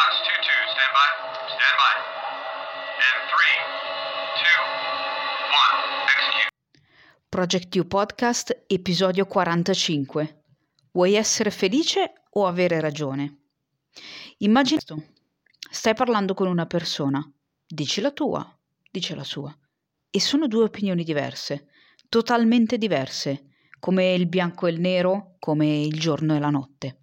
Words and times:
Fox 0.00 0.16
2-2, 0.16 0.48
stand 0.72 0.92
by. 0.96 1.08
Stand 1.56 1.76
by. 1.82 1.94
And 3.06 3.20
3, 3.28 3.52
2, 4.40 4.64
1, 5.52 6.08
execute. 6.16 6.48
Project 7.28 7.74
You 7.74 7.86
Podcast, 7.86 8.64
episodio 8.66 9.26
45. 9.26 10.44
Vuoi 10.92 11.14
essere 11.16 11.50
felice 11.50 12.12
o 12.30 12.46
avere 12.46 12.80
ragione? 12.80 13.40
Immagina 14.38 14.80
stai 15.70 15.92
parlando 15.92 16.32
con 16.32 16.46
una 16.46 16.64
persona, 16.64 17.22
dici 17.66 18.00
la 18.00 18.12
tua, 18.12 18.58
dice 18.90 19.14
la 19.14 19.24
sua, 19.24 19.54
e 20.08 20.18
sono 20.18 20.46
due 20.46 20.62
opinioni 20.62 21.04
diverse, 21.04 21.66
totalmente 22.08 22.78
diverse, 22.78 23.48
come 23.78 24.14
il 24.14 24.26
bianco 24.28 24.66
e 24.66 24.70
il 24.70 24.80
nero, 24.80 25.36
come 25.38 25.82
il 25.82 26.00
giorno 26.00 26.34
e 26.34 26.38
la 26.38 26.48
notte. 26.48 26.99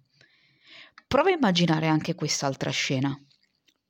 Prova 1.08 1.30
a 1.30 1.32
immaginare 1.32 1.86
anche 1.86 2.14
quest'altra 2.14 2.68
scena. 2.68 3.18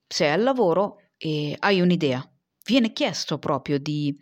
Sei 0.06 0.30
al 0.30 0.45
lavoro 0.45 1.10
e 1.16 1.56
hai 1.58 1.80
un'idea. 1.80 2.24
Viene 2.64 2.92
chiesto 2.92 3.41
proprio 3.41 3.80
di 3.80 4.16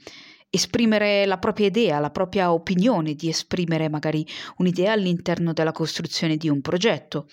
esprimere 0.49 1.27
la 1.27 1.39
propria 1.39 1.67
idea, 1.67 1.99
la 1.99 2.11
propria 2.11 2.55
opinione, 2.55 3.13
di 3.13 3.29
esprimere 3.29 3.91
magari 3.91 4.27
un'idea 4.57 4.93
all'interno 4.93 5.53
della 5.53 5.73
costruzione 5.73 6.39
di 6.39 6.49
un 6.49 6.63
progetto. 6.63 7.29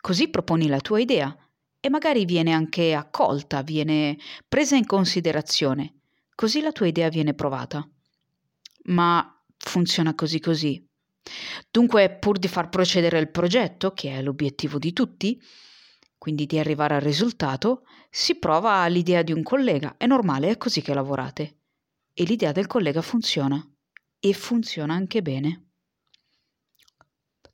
Così 0.00 0.30
proponi 0.30 0.66
la 0.66 0.80
tua 0.80 0.98
idea 0.98 1.36
e 1.78 1.90
magari 1.90 2.24
viene 2.24 2.52
anche 2.52 2.94
accolta, 2.94 3.60
viene 3.60 4.16
presa 4.48 4.76
in 4.76 4.86
considerazione. 4.86 5.96
Così 6.34 6.62
la 6.62 6.72
tua 6.72 6.86
idea 6.86 7.10
viene 7.10 7.34
provata. 7.34 7.86
Ma 8.84 9.44
funziona 9.58 10.14
così 10.14 10.40
così. 10.40 10.82
Dunque, 11.70 12.10
pur 12.18 12.38
di 12.38 12.48
far 12.48 12.68
procedere 12.68 13.18
il 13.18 13.30
progetto, 13.30 13.92
che 13.92 14.10
è 14.10 14.22
l'obiettivo 14.22 14.78
di 14.78 14.92
tutti, 14.92 15.40
quindi 16.18 16.46
di 16.46 16.58
arrivare 16.58 16.94
al 16.94 17.00
risultato, 17.00 17.84
si 18.10 18.38
prova 18.38 18.86
l'idea 18.86 19.22
di 19.22 19.32
un 19.32 19.42
collega. 19.42 19.96
È 19.96 20.06
normale, 20.06 20.50
è 20.50 20.56
così 20.56 20.82
che 20.82 20.94
lavorate. 20.94 21.60
E 22.12 22.24
l'idea 22.24 22.52
del 22.52 22.66
collega 22.66 23.02
funziona. 23.02 23.64
E 24.18 24.32
funziona 24.32 24.94
anche 24.94 25.22
bene. 25.22 25.70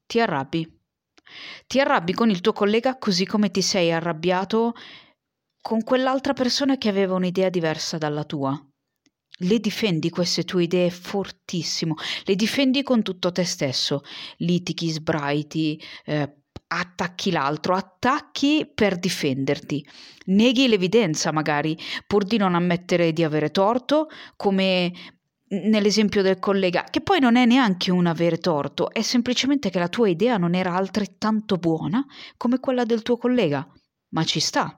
Ti 0.04 0.20
arrabbi. 0.20 0.80
Ti 1.66 1.80
arrabbi 1.80 2.12
con 2.12 2.30
il 2.30 2.40
tuo 2.40 2.52
collega 2.52 2.98
così 2.98 3.26
come 3.26 3.50
ti 3.50 3.62
sei 3.62 3.92
arrabbiato 3.92 4.74
con 5.60 5.82
quell'altra 5.82 6.32
persona 6.32 6.78
che 6.78 6.88
aveva 6.88 7.14
un'idea 7.14 7.50
diversa 7.50 7.98
dalla 7.98 8.24
tua 8.24 8.58
le 9.38 9.60
difendi 9.60 10.10
queste 10.10 10.44
tue 10.44 10.64
idee 10.64 10.90
fortissimo, 10.90 11.94
le 12.24 12.34
difendi 12.34 12.82
con 12.82 13.02
tutto 13.02 13.30
te 13.30 13.44
stesso, 13.44 14.02
litighi, 14.38 14.90
sbraiti, 14.90 15.80
eh, 16.04 16.32
attacchi 16.68 17.30
l'altro, 17.30 17.74
attacchi 17.74 18.70
per 18.72 18.98
difenderti, 18.98 19.86
neghi 20.26 20.68
l'evidenza 20.68 21.32
magari 21.32 21.76
pur 22.06 22.24
di 22.24 22.36
non 22.36 22.54
ammettere 22.54 23.12
di 23.12 23.24
avere 23.24 23.50
torto, 23.50 24.08
come 24.36 24.92
nell'esempio 25.50 26.20
del 26.20 26.38
collega, 26.38 26.84
che 26.90 27.00
poi 27.00 27.20
non 27.20 27.36
è 27.36 27.46
neanche 27.46 27.90
un 27.90 28.06
avere 28.06 28.38
torto, 28.38 28.90
è 28.92 29.00
semplicemente 29.02 29.70
che 29.70 29.78
la 29.78 29.88
tua 29.88 30.08
idea 30.08 30.36
non 30.36 30.54
era 30.54 30.74
altrettanto 30.74 31.56
buona 31.56 32.04
come 32.36 32.60
quella 32.60 32.84
del 32.84 33.02
tuo 33.02 33.16
collega, 33.16 33.66
ma 34.10 34.24
ci 34.24 34.40
sta. 34.40 34.76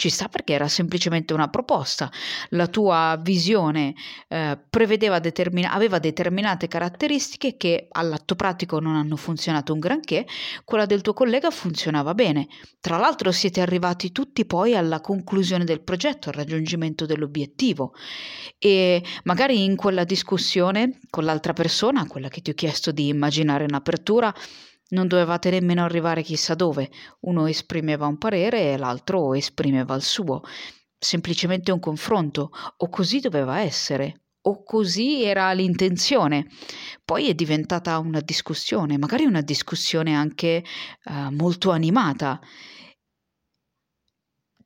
Ci 0.00 0.08
sta 0.08 0.28
perché 0.28 0.54
era 0.54 0.66
semplicemente 0.66 1.34
una 1.34 1.48
proposta. 1.48 2.10
La 2.52 2.68
tua 2.68 3.20
visione 3.20 3.94
eh, 4.28 4.58
determina- 5.20 5.72
aveva 5.72 5.98
determinate 5.98 6.68
caratteristiche 6.68 7.58
che 7.58 7.86
all'atto 7.90 8.34
pratico 8.34 8.80
non 8.80 8.96
hanno 8.96 9.16
funzionato 9.16 9.74
un 9.74 9.78
granché, 9.78 10.26
quella 10.64 10.86
del 10.86 11.02
tuo 11.02 11.12
collega 11.12 11.50
funzionava 11.50 12.14
bene. 12.14 12.48
Tra 12.80 12.96
l'altro 12.96 13.30
siete 13.30 13.60
arrivati 13.60 14.10
tutti 14.10 14.46
poi 14.46 14.74
alla 14.74 15.02
conclusione 15.02 15.64
del 15.64 15.82
progetto, 15.82 16.30
al 16.30 16.34
raggiungimento 16.34 17.04
dell'obiettivo 17.04 17.92
e 18.58 19.04
magari 19.24 19.64
in 19.64 19.76
quella 19.76 20.04
discussione 20.04 20.98
con 21.10 21.24
l'altra 21.24 21.52
persona, 21.52 22.06
quella 22.06 22.28
che 22.28 22.40
ti 22.40 22.48
ho 22.48 22.54
chiesto 22.54 22.90
di 22.90 23.08
immaginare 23.08 23.64
in 23.64 23.74
apertura, 23.74 24.34
non 24.90 25.08
dovevate 25.08 25.50
nemmeno 25.50 25.84
arrivare 25.84 26.22
chissà 26.22 26.54
dove, 26.54 26.90
uno 27.20 27.46
esprimeva 27.46 28.06
un 28.06 28.18
parere 28.18 28.72
e 28.72 28.76
l'altro 28.76 29.34
esprimeva 29.34 29.94
il 29.94 30.02
suo, 30.02 30.42
semplicemente 30.98 31.72
un 31.72 31.80
confronto, 31.80 32.50
o 32.76 32.88
così 32.88 33.20
doveva 33.20 33.60
essere, 33.60 34.20
o 34.42 34.62
così 34.62 35.22
era 35.22 35.52
l'intenzione. 35.52 36.46
Poi 37.04 37.28
è 37.28 37.34
diventata 37.34 37.98
una 37.98 38.20
discussione, 38.20 38.98
magari 38.98 39.24
una 39.24 39.42
discussione 39.42 40.14
anche 40.14 40.64
uh, 41.04 41.30
molto 41.30 41.70
animata. 41.70 42.40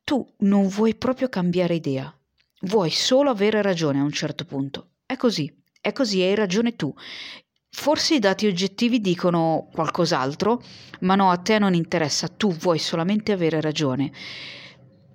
Tu 0.03 0.33
non 0.39 0.67
vuoi 0.67 0.95
proprio 0.95 1.29
cambiare 1.29 1.75
idea, 1.75 2.15
vuoi 2.61 2.91
solo 2.91 3.31
avere 3.31 3.61
ragione 3.61 3.99
a 3.99 4.03
un 4.03 4.11
certo 4.11 4.45
punto. 4.45 4.91
È 5.05 5.15
così, 5.17 5.51
è 5.81 5.91
così, 5.91 6.21
hai 6.21 6.35
ragione 6.35 6.75
tu. 6.75 6.93
Forse 7.77 8.15
i 8.15 8.19
dati 8.19 8.47
oggettivi 8.47 8.99
dicono 8.99 9.67
qualcos'altro, 9.71 10.63
ma 11.01 11.13
no, 11.15 11.29
a 11.29 11.37
te 11.37 11.59
non 11.59 11.75
interessa, 11.75 12.29
tu 12.29 12.51
vuoi 12.51 12.79
solamente 12.79 13.33
avere 13.33 13.61
ragione. 13.61 14.11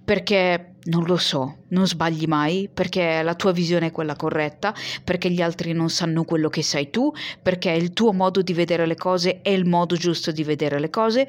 Perché 0.04 0.74
non 0.84 1.04
lo 1.04 1.16
so, 1.16 1.62
non 1.68 1.88
sbagli 1.88 2.26
mai, 2.26 2.68
perché 2.72 3.22
la 3.22 3.34
tua 3.34 3.50
visione 3.50 3.86
è 3.86 3.90
quella 3.90 4.14
corretta, 4.14 4.74
perché 5.02 5.30
gli 5.30 5.40
altri 5.40 5.72
non 5.72 5.88
sanno 5.88 6.22
quello 6.22 6.48
che 6.48 6.62
sai 6.62 6.90
tu, 6.90 7.10
perché 7.42 7.70
il 7.70 7.92
tuo 7.92 8.12
modo 8.12 8.42
di 8.42 8.52
vedere 8.52 8.86
le 8.86 8.94
cose 8.94 9.40
è 9.40 9.50
il 9.50 9.64
modo 9.64 9.96
giusto 9.96 10.30
di 10.30 10.44
vedere 10.44 10.78
le 10.78 10.90
cose 10.90 11.26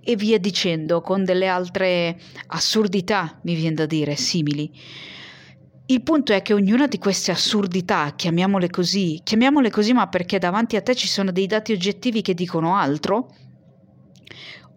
e 0.00 0.14
via 0.16 0.38
dicendo, 0.38 1.00
con 1.00 1.24
delle 1.24 1.48
altre 1.48 2.20
assurdità, 2.48 3.40
mi 3.44 3.54
viene 3.54 3.74
da 3.74 3.86
dire, 3.86 4.14
simili. 4.16 4.70
Il 5.86 6.02
punto 6.02 6.32
è 6.32 6.40
che 6.40 6.54
ognuna 6.54 6.86
di 6.86 6.96
queste 6.96 7.30
assurdità, 7.30 8.14
chiamiamole 8.16 8.70
così, 8.70 9.20
chiamiamole 9.22 9.70
così 9.70 9.92
ma 9.92 10.08
perché 10.08 10.38
davanti 10.38 10.76
a 10.76 10.82
te 10.82 10.94
ci 10.94 11.06
sono 11.06 11.30
dei 11.30 11.46
dati 11.46 11.72
oggettivi 11.72 12.22
che 12.22 12.32
dicono 12.32 12.74
altro, 12.74 13.34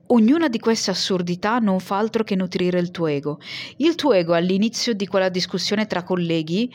ognuna 0.07 0.49
di 0.49 0.59
queste 0.59 0.91
assurdità 0.91 1.59
non 1.59 1.79
fa 1.79 1.97
altro 1.97 2.25
che 2.25 2.35
nutrire 2.35 2.77
il 2.79 2.91
tuo 2.91 3.07
ego. 3.07 3.39
Il 3.77 3.95
tuo 3.95 4.11
ego 4.11 4.33
all'inizio 4.33 4.93
di 4.93 5.07
quella 5.07 5.29
discussione 5.29 5.87
tra 5.87 6.03
colleghi, 6.03 6.69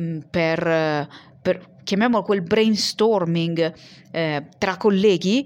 mm, 0.00 0.20
per, 0.30 1.08
per 1.42 1.78
chiamiamolo 1.82 2.22
quel 2.22 2.42
brainstorming 2.42 3.74
eh, 4.12 4.48
tra 4.58 4.76
colleghi, 4.76 5.44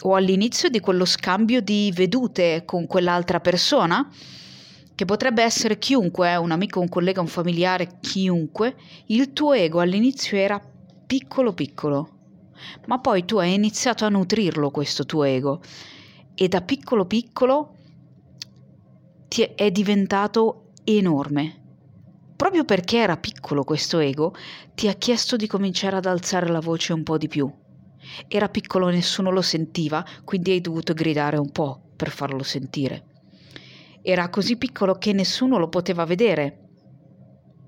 o 0.00 0.14
all'inizio 0.14 0.70
di 0.70 0.80
quello 0.80 1.04
scambio 1.04 1.60
di 1.60 1.92
vedute 1.94 2.62
con 2.64 2.86
quell'altra 2.86 3.40
persona, 3.40 4.10
che 4.94 5.04
potrebbe 5.04 5.42
essere 5.42 5.78
chiunque, 5.78 6.30
eh, 6.30 6.36
un 6.36 6.50
amico, 6.50 6.80
un 6.80 6.88
collega, 6.88 7.20
un 7.20 7.26
familiare, 7.26 7.98
chiunque, 8.00 8.76
il 9.06 9.32
tuo 9.32 9.52
ego 9.52 9.80
all'inizio 9.80 10.36
era 10.38 10.60
piccolo 11.06 11.52
piccolo, 11.52 12.08
ma 12.86 12.98
poi 12.98 13.24
tu 13.24 13.36
hai 13.38 13.54
iniziato 13.54 14.04
a 14.04 14.08
nutrirlo 14.08 14.70
questo 14.70 15.04
tuo 15.04 15.24
ego 15.24 15.60
e 16.34 16.48
da 16.48 16.60
piccolo 16.62 17.06
piccolo 17.06 17.76
ti 19.28 19.42
è 19.42 19.70
diventato 19.70 20.70
enorme. 20.84 21.62
Proprio 22.36 22.64
perché 22.64 22.98
era 22.98 23.16
piccolo 23.16 23.64
questo 23.64 23.98
ego, 23.98 24.34
ti 24.74 24.88
ha 24.88 24.94
chiesto 24.94 25.36
di 25.36 25.46
cominciare 25.46 25.96
ad 25.96 26.06
alzare 26.06 26.48
la 26.48 26.60
voce 26.60 26.92
un 26.92 27.02
po' 27.02 27.16
di 27.16 27.28
più. 27.28 27.50
Era 28.28 28.48
piccolo, 28.48 28.88
nessuno 28.88 29.30
lo 29.30 29.42
sentiva, 29.42 30.04
quindi 30.24 30.50
hai 30.50 30.60
dovuto 30.60 30.92
gridare 30.92 31.36
un 31.36 31.50
po' 31.50 31.80
per 31.96 32.10
farlo 32.10 32.42
sentire. 32.42 33.13
Era 34.06 34.28
così 34.28 34.58
piccolo 34.58 34.96
che 34.96 35.14
nessuno 35.14 35.56
lo 35.56 35.70
poteva 35.70 36.04
vedere. 36.04 36.58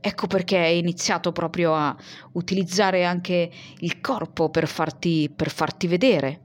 Ecco 0.03 0.27
perché 0.27 0.59
hai 0.59 0.77
iniziato 0.77 1.33
proprio 1.33 1.75
a 1.75 1.97
utilizzare 2.33 3.07
anche 3.07 3.51
il 3.79 4.03
corpo 4.03 4.51
per 4.51 4.69
farti, 4.69 5.33
per 5.35 5.49
farti 5.49 5.87
vedere. 5.87 6.41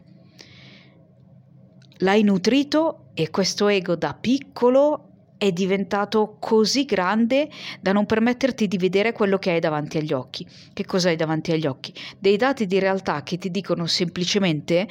L'hai 1.97 2.24
nutrito 2.24 3.10
e 3.13 3.30
questo 3.31 3.68
ego 3.68 3.98
da 3.98 4.13
piccolo 4.13 5.33
è 5.38 5.51
diventato 5.51 6.38
così 6.39 6.86
grande 6.86 7.50
da 7.81 7.92
non 7.92 8.06
permetterti 8.06 8.69
di 8.69 8.77
vedere 8.77 9.12
quello 9.12 9.39
che 9.39 9.51
hai 9.51 9.60
davanti 9.60 9.98
agli 9.98 10.13
occhi. 10.13 10.48
Che 10.71 10.86
cosa 10.86 11.10
hai 11.10 11.18
davanti 11.18 11.51
agli 11.51 11.68
occhi? 11.68 11.94
Dei 12.18 12.38
dati 12.38 12.65
di 12.65 12.80
realtà 12.80 13.24
che 13.24 13.38
ti 13.38 13.51
dicono 13.51 13.88
semplicemente 13.88 14.88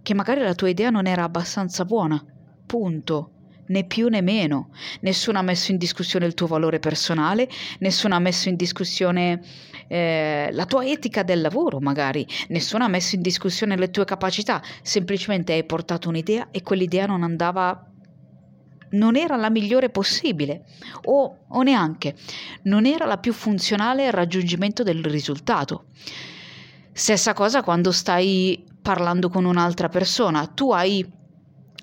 che 0.00 0.14
magari 0.14 0.40
la 0.40 0.54
tua 0.54 0.70
idea 0.70 0.88
non 0.88 1.06
era 1.06 1.24
abbastanza 1.24 1.84
buona. 1.84 2.24
Punto 2.64 3.32
né 3.70 3.84
più 3.84 4.08
né 4.08 4.20
meno. 4.20 4.70
Nessuno 5.00 5.38
ha 5.38 5.42
messo 5.42 5.70
in 5.70 5.78
discussione 5.78 6.26
il 6.26 6.34
tuo 6.34 6.46
valore 6.46 6.78
personale, 6.78 7.48
nessuno 7.78 8.14
ha 8.14 8.18
messo 8.18 8.48
in 8.48 8.56
discussione 8.56 9.40
eh, 9.88 10.50
la 10.52 10.66
tua 10.66 10.84
etica 10.84 11.22
del 11.22 11.40
lavoro, 11.40 11.80
magari, 11.80 12.26
nessuno 12.48 12.84
ha 12.84 12.88
messo 12.88 13.14
in 13.16 13.22
discussione 13.22 13.76
le 13.76 13.90
tue 13.90 14.04
capacità, 14.04 14.62
semplicemente 14.82 15.52
hai 15.52 15.64
portato 15.64 16.08
un'idea 16.08 16.48
e 16.50 16.62
quell'idea 16.62 17.06
non 17.06 17.22
andava 17.22 17.84
non 18.92 19.14
era 19.14 19.36
la 19.36 19.50
migliore 19.50 19.88
possibile. 19.88 20.64
O, 21.04 21.44
o 21.46 21.62
neanche 21.62 22.16
non 22.62 22.86
era 22.86 23.06
la 23.06 23.18
più 23.18 23.32
funzionale 23.32 24.06
al 24.06 24.12
raggiungimento 24.12 24.82
del 24.82 25.04
risultato. 25.04 25.84
Stessa 26.92 27.32
cosa 27.32 27.62
quando 27.62 27.92
stai 27.92 28.64
parlando 28.82 29.28
con 29.28 29.44
un'altra 29.44 29.88
persona, 29.88 30.44
tu 30.48 30.72
hai 30.72 31.06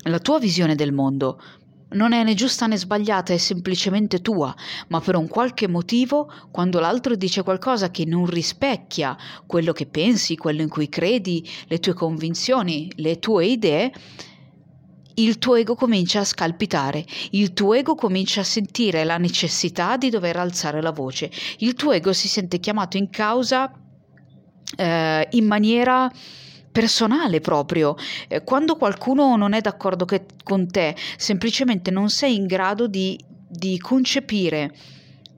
la 0.04 0.20
tua 0.20 0.40
visione 0.40 0.76
del 0.76 0.94
mondo 0.94 1.42
non 1.90 2.14
è 2.14 2.24
né 2.24 2.34
giusta 2.34 2.68
né 2.68 2.78
sbagliata, 2.78 3.34
è 3.34 3.38
semplicemente 3.38 4.22
tua, 4.22 4.54
ma 4.90 5.00
per 5.00 5.16
un 5.16 5.28
qualche 5.28 5.68
motivo, 5.68 6.32
quando 6.52 6.80
l'altro 6.80 7.16
dice 7.16 7.44
qualcosa 7.44 7.92
che 7.92 8.06
non 8.06 8.26
rispecchia 8.26 9.18
quello 9.46 9.72
che 9.72 9.86
pensi, 9.86 10.36
quello 10.36 10.62
in 10.62 10.70
cui 10.70 10.90
credi, 10.90 11.48
le 11.68 11.80
tue 11.80 11.94
convinzioni, 11.94 12.92
le 12.96 13.20
tue 13.20 13.46
idee, 13.46 13.92
il 15.16 15.40
tuo 15.40 15.56
ego 15.56 15.76
comincia 15.76 16.20
a 16.20 16.26
scalpitare, 16.26 17.04
il 17.32 17.54
tuo 17.54 17.74
ego 17.74 17.96
comincia 17.96 18.42
a 18.42 18.44
sentire 18.44 19.04
la 19.04 19.18
necessità 19.18 19.98
di 19.98 20.10
dover 20.10 20.38
alzare 20.38 20.82
la 20.82 20.92
voce, 20.92 21.32
il 21.60 21.74
tuo 21.74 21.92
ego 21.92 22.14
si 22.14 22.28
sente 22.28 22.60
chiamato 22.60 22.98
in 22.98 23.10
causa 23.10 23.72
eh, 24.76 25.28
in 25.32 25.46
maniera 25.46 26.12
personale 26.78 27.40
proprio. 27.40 27.96
Eh, 28.28 28.44
quando 28.44 28.76
qualcuno 28.76 29.36
non 29.36 29.54
è 29.54 29.62
d'accordo 29.62 30.06
che, 30.06 30.26
con 30.44 30.70
te, 30.70 30.96
semplicemente 31.18 31.90
non 31.90 32.10
sei 32.10 32.36
in 32.36 32.46
grado 32.46 32.86
di, 32.86 33.20
di 33.48 33.80
concepire 33.80 34.72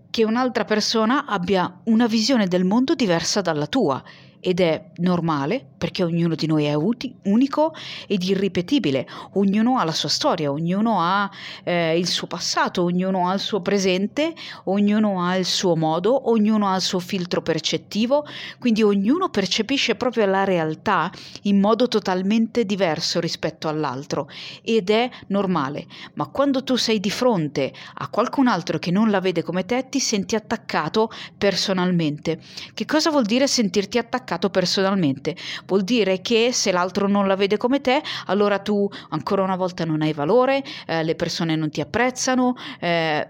che 0.09 0.25
un'altra 0.25 0.65
persona 0.65 1.25
abbia 1.25 1.79
una 1.85 2.07
visione 2.07 2.47
del 2.47 2.65
mondo 2.65 2.93
diversa 2.93 3.39
dalla 3.39 3.67
tua 3.67 4.03
ed 4.39 4.59
è 4.59 4.91
normale 4.97 5.65
perché 5.79 6.03
ognuno 6.03 6.35
di 6.35 6.45
noi 6.45 6.65
è 6.65 6.73
uti- 6.73 7.15
unico 7.23 7.73
ed 8.07 8.23
irripetibile, 8.23 9.07
ognuno 9.33 9.77
ha 9.77 9.85
la 9.85 9.93
sua 9.93 10.09
storia, 10.09 10.51
ognuno 10.51 10.99
ha 10.99 11.29
eh, 11.63 11.97
il 11.97 12.07
suo 12.07 12.27
passato, 12.27 12.83
ognuno 12.83 13.29
ha 13.29 13.33
il 13.33 13.39
suo 13.39 13.61
presente, 13.61 14.33
ognuno 14.65 15.23
ha 15.23 15.37
il 15.37 15.45
suo 15.45 15.75
modo, 15.75 16.29
ognuno 16.29 16.67
ha 16.67 16.75
il 16.75 16.81
suo 16.81 16.99
filtro 16.99 17.41
percettivo, 17.41 18.25
quindi 18.59 18.83
ognuno 18.83 19.29
percepisce 19.29 19.95
proprio 19.95 20.25
la 20.25 20.43
realtà 20.43 21.09
in 21.43 21.59
modo 21.59 21.87
totalmente 21.87 22.65
diverso 22.65 23.21
rispetto 23.21 23.69
all'altro 23.69 24.29
ed 24.61 24.89
è 24.89 25.09
normale, 25.27 25.87
ma 26.15 26.27
quando 26.27 26.63
tu 26.63 26.75
sei 26.75 26.99
di 26.99 27.09
fronte 27.09 27.73
a 27.95 28.09
qualcun 28.09 28.47
altro 28.47 28.79
che 28.79 28.91
non 28.91 29.09
la 29.09 29.21
vede 29.21 29.43
come 29.43 29.65
te 29.65 29.87
ti 29.89 29.99
senti 30.01 30.35
attaccato 30.35 31.09
personalmente. 31.37 32.41
Che 32.73 32.85
cosa 32.85 33.09
vuol 33.09 33.25
dire 33.25 33.47
sentirti 33.47 33.97
attaccato? 33.97 34.28
Attaccato 34.29 34.49
personalmente. 34.49 35.35
Vuol 35.65 35.83
dire 35.83 36.21
che 36.21 36.51
se 36.53 36.71
l'altro 36.71 37.07
non 37.07 37.25
la 37.25 37.35
vede 37.35 37.57
come 37.57 37.81
te, 37.81 38.01
allora 38.27 38.59
tu 38.59 38.87
ancora 39.09 39.41
una 39.41 39.55
volta 39.55 39.85
non 39.85 40.01
hai 40.01 40.13
valore, 40.13 40.63
eh, 40.85 41.03
le 41.03 41.15
persone 41.15 41.55
non 41.55 41.71
ti 41.71 41.81
apprezzano. 41.81 42.55
Eh, 42.79 43.27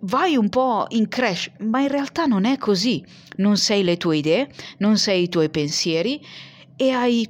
vai 0.00 0.36
un 0.36 0.48
po' 0.48 0.86
in 0.90 1.08
crash, 1.08 1.50
ma 1.58 1.80
in 1.80 1.88
realtà 1.88 2.26
non 2.26 2.44
è 2.44 2.56
così. 2.56 3.04
Non 3.36 3.56
sei 3.56 3.82
le 3.82 3.96
tue 3.96 4.18
idee, 4.18 4.48
non 4.78 4.96
sei 4.96 5.24
i 5.24 5.28
tuoi 5.28 5.50
pensieri 5.50 6.24
e 6.76 6.90
hai 6.90 7.28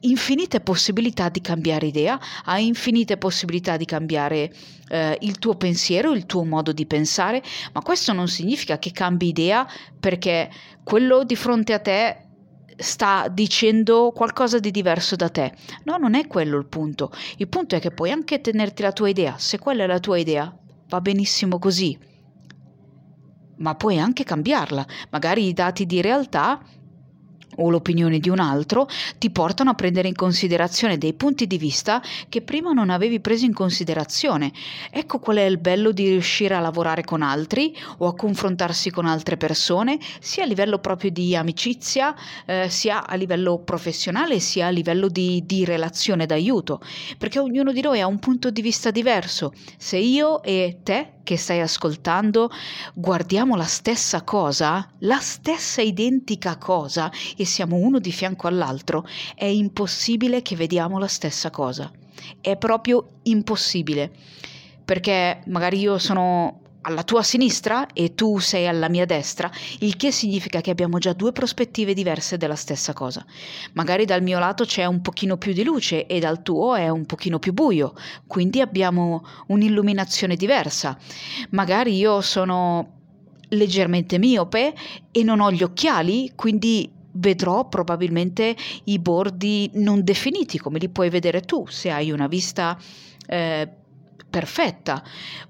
infinite 0.00 0.60
possibilità 0.60 1.28
di 1.28 1.40
cambiare 1.40 1.86
idea, 1.86 2.18
hai 2.44 2.66
infinite 2.66 3.16
possibilità 3.16 3.76
di 3.76 3.84
cambiare 3.84 4.52
eh, 4.88 5.18
il 5.22 5.38
tuo 5.38 5.54
pensiero, 5.54 6.12
il 6.12 6.26
tuo 6.26 6.44
modo 6.44 6.72
di 6.72 6.86
pensare, 6.86 7.42
ma 7.72 7.82
questo 7.82 8.12
non 8.12 8.28
significa 8.28 8.78
che 8.78 8.92
cambi 8.92 9.28
idea 9.28 9.66
perché 9.98 10.50
quello 10.84 11.24
di 11.24 11.36
fronte 11.36 11.72
a 11.72 11.78
te 11.78 12.22
sta 12.76 13.26
dicendo 13.28 14.12
qualcosa 14.14 14.58
di 14.58 14.70
diverso 14.70 15.16
da 15.16 15.28
te. 15.28 15.52
No, 15.84 15.96
non 15.96 16.14
è 16.14 16.26
quello 16.26 16.56
il 16.58 16.66
punto. 16.66 17.10
Il 17.36 17.48
punto 17.48 17.74
è 17.74 17.80
che 17.80 17.90
puoi 17.90 18.10
anche 18.10 18.40
tenerti 18.40 18.82
la 18.82 18.92
tua 18.92 19.08
idea. 19.08 19.36
Se 19.36 19.58
quella 19.58 19.84
è 19.84 19.86
la 19.86 19.98
tua 19.98 20.16
idea, 20.16 20.56
va 20.88 21.00
benissimo 21.00 21.58
così. 21.58 21.98
Ma 23.56 23.74
puoi 23.74 23.98
anche 23.98 24.22
cambiarla. 24.22 24.86
Magari 25.10 25.48
i 25.48 25.52
dati 25.52 25.86
di 25.86 26.00
realtà 26.00 26.62
o 27.58 27.70
l'opinione 27.70 28.18
di 28.18 28.28
un 28.28 28.40
altro 28.40 28.88
ti 29.18 29.30
portano 29.30 29.70
a 29.70 29.74
prendere 29.74 30.08
in 30.08 30.14
considerazione 30.14 30.98
dei 30.98 31.14
punti 31.14 31.46
di 31.46 31.58
vista 31.58 32.02
che 32.28 32.42
prima 32.42 32.72
non 32.72 32.90
avevi 32.90 33.20
preso 33.20 33.44
in 33.44 33.52
considerazione. 33.52 34.52
Ecco 34.90 35.18
qual 35.18 35.36
è 35.36 35.44
il 35.44 35.58
bello 35.58 35.92
di 35.92 36.08
riuscire 36.08 36.54
a 36.54 36.60
lavorare 36.60 37.04
con 37.04 37.22
altri 37.22 37.76
o 37.98 38.06
a 38.06 38.14
confrontarsi 38.14 38.90
con 38.90 39.06
altre 39.06 39.36
persone, 39.36 39.98
sia 40.20 40.44
a 40.44 40.46
livello 40.46 40.78
proprio 40.78 41.10
di 41.10 41.36
amicizia, 41.36 42.14
eh, 42.46 42.68
sia 42.68 43.06
a 43.06 43.14
livello 43.14 43.58
professionale, 43.58 44.40
sia 44.40 44.66
a 44.66 44.70
livello 44.70 45.08
di, 45.08 45.42
di 45.44 45.64
relazione 45.64 46.26
d'aiuto, 46.26 46.80
perché 47.16 47.38
ognuno 47.38 47.72
di 47.72 47.80
noi 47.80 48.00
ha 48.00 48.06
un 48.06 48.18
punto 48.18 48.50
di 48.50 48.62
vista 48.62 48.90
diverso. 48.90 49.52
Se 49.76 49.96
io 49.96 50.42
e 50.42 50.78
te 50.82 51.17
che 51.28 51.36
stai 51.36 51.60
ascoltando 51.60 52.50
guardiamo 52.94 53.54
la 53.54 53.66
stessa 53.66 54.22
cosa, 54.22 54.88
la 55.00 55.18
stessa 55.18 55.82
identica 55.82 56.56
cosa 56.56 57.12
e 57.36 57.44
siamo 57.44 57.76
uno 57.76 57.98
di 57.98 58.10
fianco 58.12 58.46
all'altro, 58.46 59.06
è 59.34 59.44
impossibile 59.44 60.40
che 60.40 60.56
vediamo 60.56 60.98
la 60.98 61.06
stessa 61.06 61.50
cosa. 61.50 61.92
È 62.40 62.56
proprio 62.56 63.18
impossibile. 63.24 64.10
Perché 64.82 65.42
magari 65.48 65.80
io 65.80 65.98
sono 65.98 66.60
alla 66.88 67.04
tua 67.04 67.22
sinistra 67.22 67.86
e 67.92 68.14
tu 68.14 68.38
sei 68.38 68.66
alla 68.66 68.88
mia 68.88 69.04
destra, 69.04 69.50
il 69.80 69.96
che 69.96 70.10
significa 70.10 70.60
che 70.62 70.70
abbiamo 70.70 70.98
già 70.98 71.12
due 71.12 71.32
prospettive 71.32 71.92
diverse 71.92 72.38
della 72.38 72.56
stessa 72.56 72.94
cosa. 72.94 73.24
Magari 73.74 74.06
dal 74.06 74.22
mio 74.22 74.38
lato 74.38 74.64
c'è 74.64 74.86
un 74.86 75.02
pochino 75.02 75.36
più 75.36 75.52
di 75.52 75.64
luce 75.64 76.06
e 76.06 76.18
dal 76.18 76.42
tuo 76.42 76.74
è 76.74 76.88
un 76.88 77.04
pochino 77.04 77.38
più 77.38 77.52
buio, 77.52 77.94
quindi 78.26 78.60
abbiamo 78.60 79.24
un'illuminazione 79.48 80.34
diversa. 80.34 80.98
Magari 81.50 81.94
io 81.94 82.22
sono 82.22 82.96
leggermente 83.50 84.18
miope 84.18 84.74
e 85.10 85.22
non 85.22 85.40
ho 85.40 85.52
gli 85.52 85.62
occhiali, 85.62 86.32
quindi 86.34 86.90
vedrò 87.12 87.68
probabilmente 87.68 88.56
i 88.84 88.98
bordi 88.98 89.70
non 89.74 90.04
definiti 90.04 90.58
come 90.58 90.78
li 90.78 90.88
puoi 90.88 91.08
vedere 91.10 91.40
tu 91.40 91.66
se 91.66 91.90
hai 91.90 92.10
una 92.12 92.28
vista 92.28 92.78
eh, 93.26 93.68
perfetta, 94.28 95.02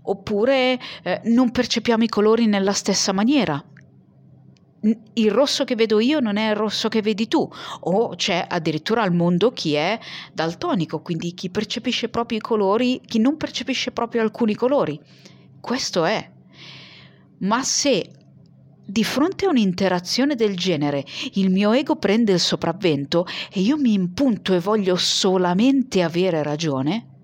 oppure 0.02 0.78
eh, 1.02 1.20
non 1.24 1.50
percepiamo 1.50 2.04
i 2.04 2.08
colori 2.08 2.46
nella 2.46 2.72
stessa 2.72 3.12
maniera. 3.12 3.62
Il 5.14 5.30
rosso 5.32 5.64
che 5.64 5.74
vedo 5.74 5.98
io 5.98 6.20
non 6.20 6.36
è 6.36 6.50
il 6.50 6.56
rosso 6.56 6.88
che 6.88 7.02
vedi 7.02 7.26
tu, 7.26 7.48
o 7.80 8.14
c'è 8.14 8.46
addirittura 8.48 9.02
al 9.02 9.12
mondo 9.12 9.52
chi 9.52 9.74
è 9.74 9.98
daltonico, 10.32 11.02
quindi 11.02 11.34
chi 11.34 11.50
percepisce 11.50 12.08
proprio 12.08 12.38
i 12.38 12.40
colori, 12.42 13.00
chi 13.04 13.18
non 13.18 13.36
percepisce 13.36 13.90
proprio 13.90 14.22
alcuni 14.22 14.54
colori. 14.54 15.00
Questo 15.60 16.04
è. 16.04 16.30
Ma 17.38 17.62
se 17.64 18.12
di 18.90 19.04
fronte 19.04 19.44
a 19.44 19.50
un'interazione 19.50 20.34
del 20.34 20.56
genere 20.56 21.04
il 21.34 21.50
mio 21.50 21.72
ego 21.72 21.96
prende 21.96 22.32
il 22.32 22.40
sopravvento 22.40 23.26
e 23.52 23.60
io 23.60 23.76
mi 23.76 23.92
impunto 23.92 24.54
e 24.54 24.60
voglio 24.60 24.96
solamente 24.96 26.02
avere 26.02 26.42
ragione, 26.42 27.17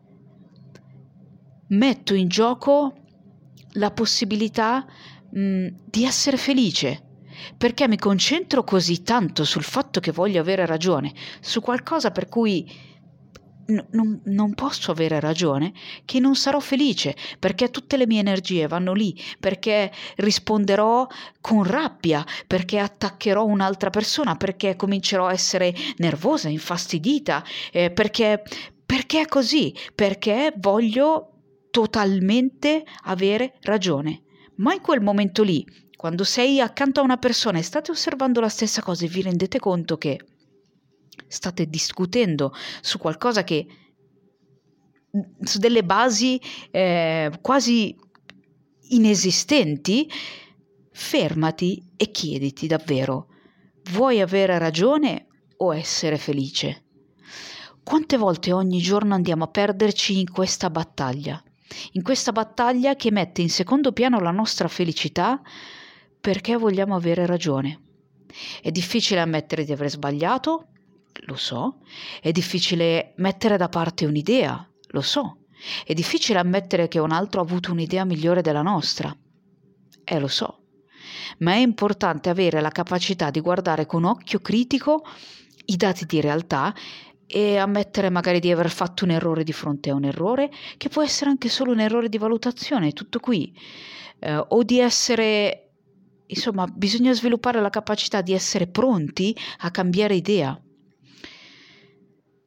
metto 1.76 2.14
in 2.14 2.28
gioco 2.28 2.94
la 3.72 3.90
possibilità 3.90 4.84
mh, 5.30 5.40
mm, 5.40 5.66
di 5.84 6.04
essere 6.04 6.36
felice, 6.36 7.02
perché 7.56 7.88
mi 7.88 7.98
concentro 7.98 8.64
così 8.64 9.02
tanto 9.02 9.44
sul 9.44 9.64
fatto 9.64 10.00
che 10.00 10.12
voglio 10.12 10.40
avere 10.40 10.66
ragione, 10.66 11.12
su 11.40 11.60
qualcosa 11.60 12.10
per 12.10 12.28
cui 12.28 12.92
n- 13.66 13.86
non, 13.90 14.20
non 14.24 14.54
posso 14.54 14.90
avere 14.90 15.20
ragione, 15.20 15.72
che 16.04 16.20
non 16.20 16.36
sarò 16.36 16.60
felice, 16.60 17.16
perché 17.38 17.70
tutte 17.70 17.96
le 17.96 18.06
mie 18.06 18.20
energie 18.20 18.66
vanno 18.66 18.92
lì, 18.92 19.18
perché 19.40 19.90
risponderò 20.16 21.06
con 21.40 21.64
rabbia, 21.64 22.24
perché 22.46 22.78
attaccherò 22.78 23.44
un'altra 23.44 23.90
persona, 23.90 24.36
perché 24.36 24.76
comincerò 24.76 25.26
a 25.26 25.32
essere 25.32 25.74
nervosa, 25.96 26.48
infastidita, 26.48 27.44
eh, 27.72 27.90
perché, 27.90 28.42
perché 28.84 29.22
è 29.22 29.26
così, 29.26 29.74
perché 29.94 30.52
voglio 30.56 31.33
totalmente 31.74 32.84
avere 33.02 33.58
ragione. 33.62 34.22
Ma 34.58 34.74
in 34.74 34.80
quel 34.80 35.00
momento 35.00 35.42
lì, 35.42 35.66
quando 35.96 36.22
sei 36.22 36.60
accanto 36.60 37.00
a 37.00 37.02
una 37.02 37.16
persona 37.16 37.58
e 37.58 37.62
state 37.62 37.90
osservando 37.90 38.38
la 38.38 38.48
stessa 38.48 38.80
cosa 38.80 39.04
e 39.04 39.08
vi 39.08 39.22
rendete 39.22 39.58
conto 39.58 39.98
che 39.98 40.20
state 41.26 41.66
discutendo 41.66 42.52
su 42.80 42.98
qualcosa 42.98 43.42
che 43.42 43.66
su 45.40 45.58
delle 45.58 45.82
basi 45.82 46.40
eh, 46.70 47.32
quasi 47.40 47.96
inesistenti, 48.90 50.08
fermati 50.92 51.82
e 51.96 52.12
chiediti 52.12 52.68
davvero, 52.68 53.26
vuoi 53.90 54.20
avere 54.20 54.58
ragione 54.58 55.26
o 55.56 55.74
essere 55.74 56.18
felice? 56.18 56.84
Quante 57.82 58.16
volte 58.16 58.52
ogni 58.52 58.78
giorno 58.78 59.14
andiamo 59.14 59.42
a 59.42 59.48
perderci 59.48 60.20
in 60.20 60.30
questa 60.30 60.70
battaglia? 60.70 61.42
In 61.92 62.02
questa 62.02 62.32
battaglia 62.32 62.94
che 62.96 63.10
mette 63.10 63.42
in 63.42 63.50
secondo 63.50 63.92
piano 63.92 64.20
la 64.20 64.30
nostra 64.30 64.68
felicità 64.68 65.40
perché 66.20 66.56
vogliamo 66.56 66.94
avere 66.94 67.26
ragione. 67.26 67.80
È 68.60 68.70
difficile 68.70 69.20
ammettere 69.20 69.64
di 69.64 69.72
aver 69.72 69.90
sbagliato, 69.90 70.68
lo 71.26 71.36
so, 71.36 71.80
è 72.20 72.32
difficile 72.32 73.12
mettere 73.16 73.56
da 73.56 73.68
parte 73.68 74.06
un'idea, 74.06 74.68
lo 74.88 75.00
so, 75.00 75.44
è 75.84 75.94
difficile 75.94 76.38
ammettere 76.38 76.88
che 76.88 76.98
un 76.98 77.12
altro 77.12 77.40
ha 77.40 77.44
avuto 77.44 77.72
un'idea 77.72 78.04
migliore 78.04 78.42
della 78.42 78.62
nostra, 78.62 79.16
eh 80.04 80.18
lo 80.18 80.28
so, 80.28 80.64
ma 81.38 81.52
è 81.52 81.58
importante 81.58 82.28
avere 82.28 82.60
la 82.60 82.70
capacità 82.70 83.30
di 83.30 83.40
guardare 83.40 83.86
con 83.86 84.04
occhio 84.04 84.40
critico 84.40 85.04
i 85.66 85.76
dati 85.76 86.04
di 86.04 86.20
realtà 86.20 86.74
e 87.34 87.56
ammettere 87.56 88.10
magari 88.10 88.38
di 88.38 88.52
aver 88.52 88.70
fatto 88.70 89.02
un 89.02 89.10
errore 89.10 89.42
di 89.42 89.52
fronte 89.52 89.90
a 89.90 89.94
un 89.94 90.04
errore, 90.04 90.52
che 90.76 90.88
può 90.88 91.02
essere 91.02 91.30
anche 91.30 91.48
solo 91.48 91.72
un 91.72 91.80
errore 91.80 92.08
di 92.08 92.16
valutazione, 92.16 92.92
tutto 92.92 93.18
qui, 93.18 93.52
eh, 94.20 94.36
o 94.36 94.62
di 94.62 94.78
essere, 94.78 95.70
insomma, 96.26 96.64
bisogna 96.66 97.12
sviluppare 97.12 97.60
la 97.60 97.70
capacità 97.70 98.20
di 98.20 98.32
essere 98.34 98.68
pronti 98.68 99.36
a 99.62 99.72
cambiare 99.72 100.14
idea. 100.14 100.56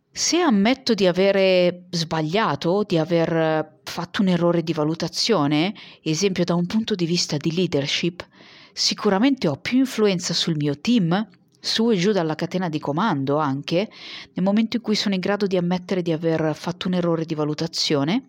Se 0.10 0.38
ammetto 0.40 0.94
di 0.94 1.06
avere 1.06 1.88
sbagliato, 1.90 2.84
di 2.88 2.98
aver 2.98 3.80
fatto 3.84 4.22
un 4.22 4.30
errore 4.30 4.64
di 4.64 4.72
valutazione, 4.72 5.76
esempio 6.02 6.46
da 6.46 6.56
un 6.56 6.66
punto 6.66 6.96
di 6.96 7.06
vista 7.06 7.36
di 7.36 7.54
leadership, 7.54 8.26
sicuramente 8.72 9.50
ho 9.50 9.58
più 9.58 9.80
influenza 9.80 10.34
sul 10.34 10.56
mio 10.56 10.80
team, 10.80 11.28
su 11.60 11.92
e 11.92 11.98
giù 11.98 12.12
dalla 12.12 12.36
catena 12.36 12.70
di 12.70 12.80
comando 12.80 13.38
anche, 13.38 13.90
nel 14.34 14.46
momento 14.46 14.78
in 14.78 14.82
cui 14.82 14.96
sono 14.96 15.16
in 15.16 15.20
grado 15.20 15.48
di 15.48 15.58
ammettere 15.58 16.02
di 16.02 16.12
aver 16.12 16.56
fatto 16.56 16.88
un 16.88 16.94
errore 16.94 17.26
di 17.26 17.36
valutazione 17.36 18.28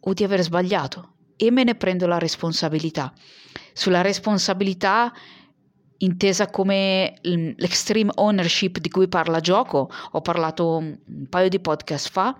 o 0.00 0.12
di 0.12 0.24
aver 0.24 0.42
sbagliato 0.42 1.14
e 1.36 1.50
me 1.50 1.64
ne 1.64 1.74
prendo 1.74 2.06
la 2.06 2.18
responsabilità. 2.18 3.12
Sulla 3.72 4.02
responsabilità 4.02 5.12
intesa 6.02 6.48
come 6.48 7.18
l'extreme 7.22 8.10
ownership 8.14 8.78
di 8.78 8.88
cui 8.88 9.08
parla 9.08 9.40
Gioco, 9.40 9.90
ho 10.12 10.20
parlato 10.20 10.76
un 10.76 10.98
paio 11.28 11.48
di 11.48 11.60
podcast 11.60 12.10
fa 12.10 12.38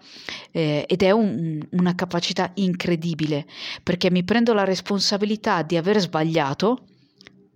eh, 0.51 0.85
ed 0.87 1.03
è 1.03 1.11
un, 1.11 1.61
una 1.71 1.95
capacità 1.95 2.51
incredibile 2.55 3.47
perché 3.83 4.11
mi 4.11 4.25
prendo 4.25 4.55
la 4.55 4.65
responsabilità 4.65 5.63
di 5.63 5.77
aver 5.77 5.99
sbagliato 6.01 6.85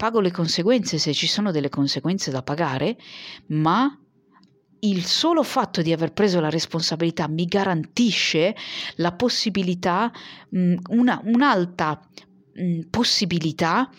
pago 0.04 0.20
le 0.20 0.30
conseguenze 0.30 0.98
se 0.98 1.14
ci 1.14 1.26
sono 1.26 1.50
delle 1.50 1.70
conseguenze 1.70 2.30
da 2.30 2.42
pagare, 2.42 2.98
ma 3.46 3.98
il 4.80 5.02
solo 5.06 5.42
fatto 5.42 5.80
di 5.80 5.94
aver 5.94 6.12
preso 6.12 6.40
la 6.40 6.50
responsabilità 6.50 7.26
mi 7.26 7.46
garantisce 7.46 8.54
la 8.96 9.12
possibilità, 9.12 10.12
una, 10.50 11.22
un'alta 11.24 12.06
possibilità 12.90 13.90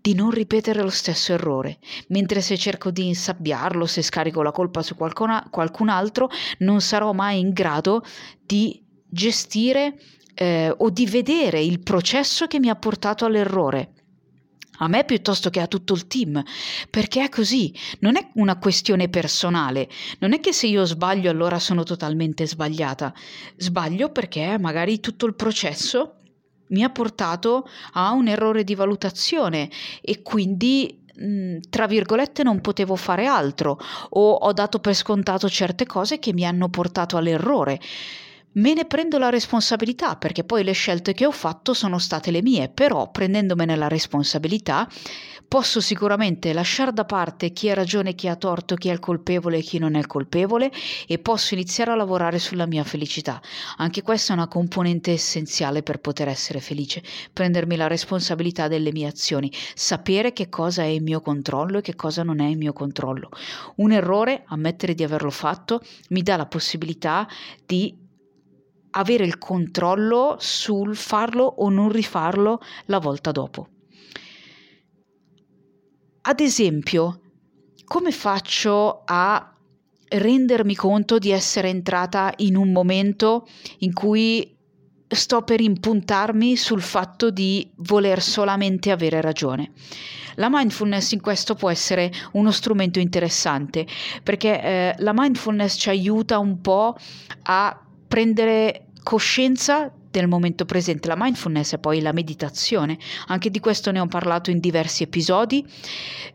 di 0.00 0.14
non 0.14 0.30
ripetere 0.30 0.82
lo 0.82 0.88
stesso 0.88 1.32
errore, 1.32 1.80
mentre 2.10 2.40
se 2.40 2.56
cerco 2.56 2.92
di 2.92 3.08
insabbiarlo, 3.08 3.86
se 3.86 4.02
scarico 4.02 4.40
la 4.42 4.52
colpa 4.52 4.82
su 4.82 4.94
qualcun 4.94 5.88
altro, 5.88 6.30
non 6.58 6.80
sarò 6.80 7.12
mai 7.12 7.40
in 7.40 7.50
grado 7.50 8.04
di 8.40 8.80
gestire 9.04 9.98
eh, 10.34 10.72
o 10.78 10.90
di 10.90 11.06
vedere 11.06 11.60
il 11.60 11.80
processo 11.80 12.46
che 12.46 12.60
mi 12.60 12.68
ha 12.68 12.76
portato 12.76 13.24
all'errore 13.24 13.94
a 14.78 14.88
me 14.88 15.04
piuttosto 15.04 15.50
che 15.50 15.60
a 15.60 15.66
tutto 15.66 15.94
il 15.94 16.06
team, 16.06 16.42
perché 16.90 17.24
è 17.24 17.28
così, 17.28 17.72
non 18.00 18.16
è 18.16 18.28
una 18.34 18.58
questione 18.58 19.08
personale, 19.08 19.88
non 20.18 20.32
è 20.32 20.40
che 20.40 20.52
se 20.52 20.66
io 20.66 20.84
sbaglio 20.84 21.30
allora 21.30 21.58
sono 21.58 21.82
totalmente 21.82 22.46
sbagliata, 22.46 23.12
sbaglio 23.56 24.10
perché 24.10 24.58
magari 24.58 25.00
tutto 25.00 25.26
il 25.26 25.34
processo 25.34 26.14
mi 26.68 26.82
ha 26.82 26.90
portato 26.90 27.66
a 27.92 28.12
un 28.12 28.28
errore 28.28 28.64
di 28.64 28.74
valutazione 28.74 29.70
e 30.00 30.22
quindi 30.22 31.06
tra 31.68 31.88
virgolette 31.88 32.44
non 32.44 32.60
potevo 32.60 32.94
fare 32.94 33.26
altro 33.26 33.76
o 34.10 34.34
ho 34.34 34.52
dato 34.52 34.78
per 34.78 34.94
scontato 34.94 35.48
certe 35.48 35.84
cose 35.84 36.20
che 36.20 36.32
mi 36.32 36.46
hanno 36.46 36.68
portato 36.68 37.16
all'errore 37.16 37.80
me 38.58 38.74
ne 38.74 38.84
prendo 38.86 39.18
la 39.18 39.30
responsabilità 39.30 40.16
perché 40.16 40.44
poi 40.44 40.64
le 40.64 40.72
scelte 40.72 41.12
che 41.14 41.26
ho 41.26 41.30
fatto 41.30 41.74
sono 41.74 41.98
state 41.98 42.30
le 42.30 42.42
mie, 42.42 42.68
però 42.68 43.10
prendendomene 43.10 43.76
la 43.76 43.88
responsabilità 43.88 44.88
posso 45.46 45.80
sicuramente 45.80 46.52
lasciare 46.52 46.92
da 46.92 47.04
parte 47.04 47.52
chi 47.52 47.70
ha 47.70 47.74
ragione, 47.74 48.14
chi 48.14 48.28
ha 48.28 48.36
torto, 48.36 48.74
chi 48.74 48.88
è 48.88 48.92
il 48.92 48.98
colpevole 48.98 49.58
e 49.58 49.62
chi 49.62 49.78
non 49.78 49.94
è 49.94 49.98
il 49.98 50.06
colpevole 50.06 50.70
e 51.06 51.18
posso 51.18 51.54
iniziare 51.54 51.92
a 51.92 51.94
lavorare 51.94 52.38
sulla 52.38 52.66
mia 52.66 52.84
felicità. 52.84 53.40
Anche 53.76 54.02
questa 54.02 54.32
è 54.32 54.36
una 54.36 54.48
componente 54.48 55.12
essenziale 55.12 55.82
per 55.82 56.00
poter 56.00 56.28
essere 56.28 56.60
felice, 56.60 57.02
prendermi 57.32 57.76
la 57.76 57.86
responsabilità 57.86 58.68
delle 58.68 58.92
mie 58.92 59.06
azioni, 59.06 59.50
sapere 59.74 60.32
che 60.32 60.48
cosa 60.48 60.82
è 60.82 60.86
in 60.86 61.04
mio 61.04 61.20
controllo 61.20 61.78
e 61.78 61.82
che 61.82 61.94
cosa 61.94 62.24
non 62.24 62.40
è 62.40 62.46
in 62.46 62.58
mio 62.58 62.72
controllo. 62.72 63.30
Un 63.76 63.92
errore, 63.92 64.42
ammettere 64.48 64.94
di 64.94 65.04
averlo 65.04 65.30
fatto, 65.30 65.80
mi 66.08 66.22
dà 66.22 66.36
la 66.36 66.46
possibilità 66.46 67.26
di 67.64 68.06
avere 68.98 69.24
il 69.24 69.38
controllo 69.38 70.36
sul 70.38 70.96
farlo 70.96 71.44
o 71.44 71.68
non 71.70 71.90
rifarlo 71.90 72.60
la 72.86 72.98
volta 72.98 73.32
dopo. 73.32 73.68
Ad 76.22 76.40
esempio, 76.40 77.20
come 77.84 78.10
faccio 78.12 79.02
a 79.04 79.54
rendermi 80.10 80.74
conto 80.74 81.18
di 81.18 81.30
essere 81.30 81.68
entrata 81.68 82.32
in 82.38 82.56
un 82.56 82.72
momento 82.72 83.46
in 83.78 83.92
cui 83.92 84.56
sto 85.08 85.42
per 85.42 85.60
impuntarmi 85.60 86.56
sul 86.56 86.82
fatto 86.82 87.30
di 87.30 87.70
voler 87.76 88.20
solamente 88.20 88.90
avere 88.90 89.20
ragione. 89.20 89.72
La 90.34 90.48
mindfulness 90.50 91.12
in 91.12 91.20
questo 91.20 91.54
può 91.54 91.70
essere 91.70 92.12
uno 92.32 92.50
strumento 92.50 92.98
interessante 92.98 93.86
perché 94.22 94.62
eh, 94.62 94.94
la 94.98 95.12
mindfulness 95.14 95.76
ci 95.78 95.88
aiuta 95.88 96.38
un 96.38 96.60
po' 96.60 96.94
a 97.44 97.82
prendere 98.06 98.87
coscienza 99.08 99.90
del 100.10 100.28
momento 100.28 100.66
presente. 100.66 101.08
La 101.08 101.14
mindfulness 101.16 101.72
e 101.72 101.78
poi 101.78 102.02
la 102.02 102.12
meditazione. 102.12 102.98
Anche 103.28 103.48
di 103.48 103.58
questo 103.58 103.90
ne 103.90 104.00
ho 104.00 104.06
parlato 104.06 104.50
in 104.50 104.60
diversi 104.60 105.02
episodi. 105.02 105.66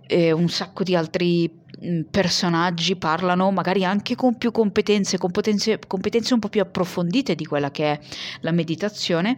Eh, 0.07 0.31
un 0.31 0.49
sacco 0.49 0.81
di 0.81 0.95
altri 0.95 1.47
mm, 1.47 2.01
personaggi 2.09 2.95
parlano 2.95 3.51
magari 3.51 3.85
anche 3.85 4.15
con 4.15 4.39
più 4.39 4.49
competenze, 4.51 5.19
competenze, 5.19 5.77
competenze 5.85 6.33
un 6.33 6.39
po' 6.39 6.49
più 6.49 6.61
approfondite 6.61 7.35
di 7.35 7.45
quella 7.45 7.69
che 7.69 7.91
è 7.91 7.99
la 8.41 8.51
meditazione 8.51 9.37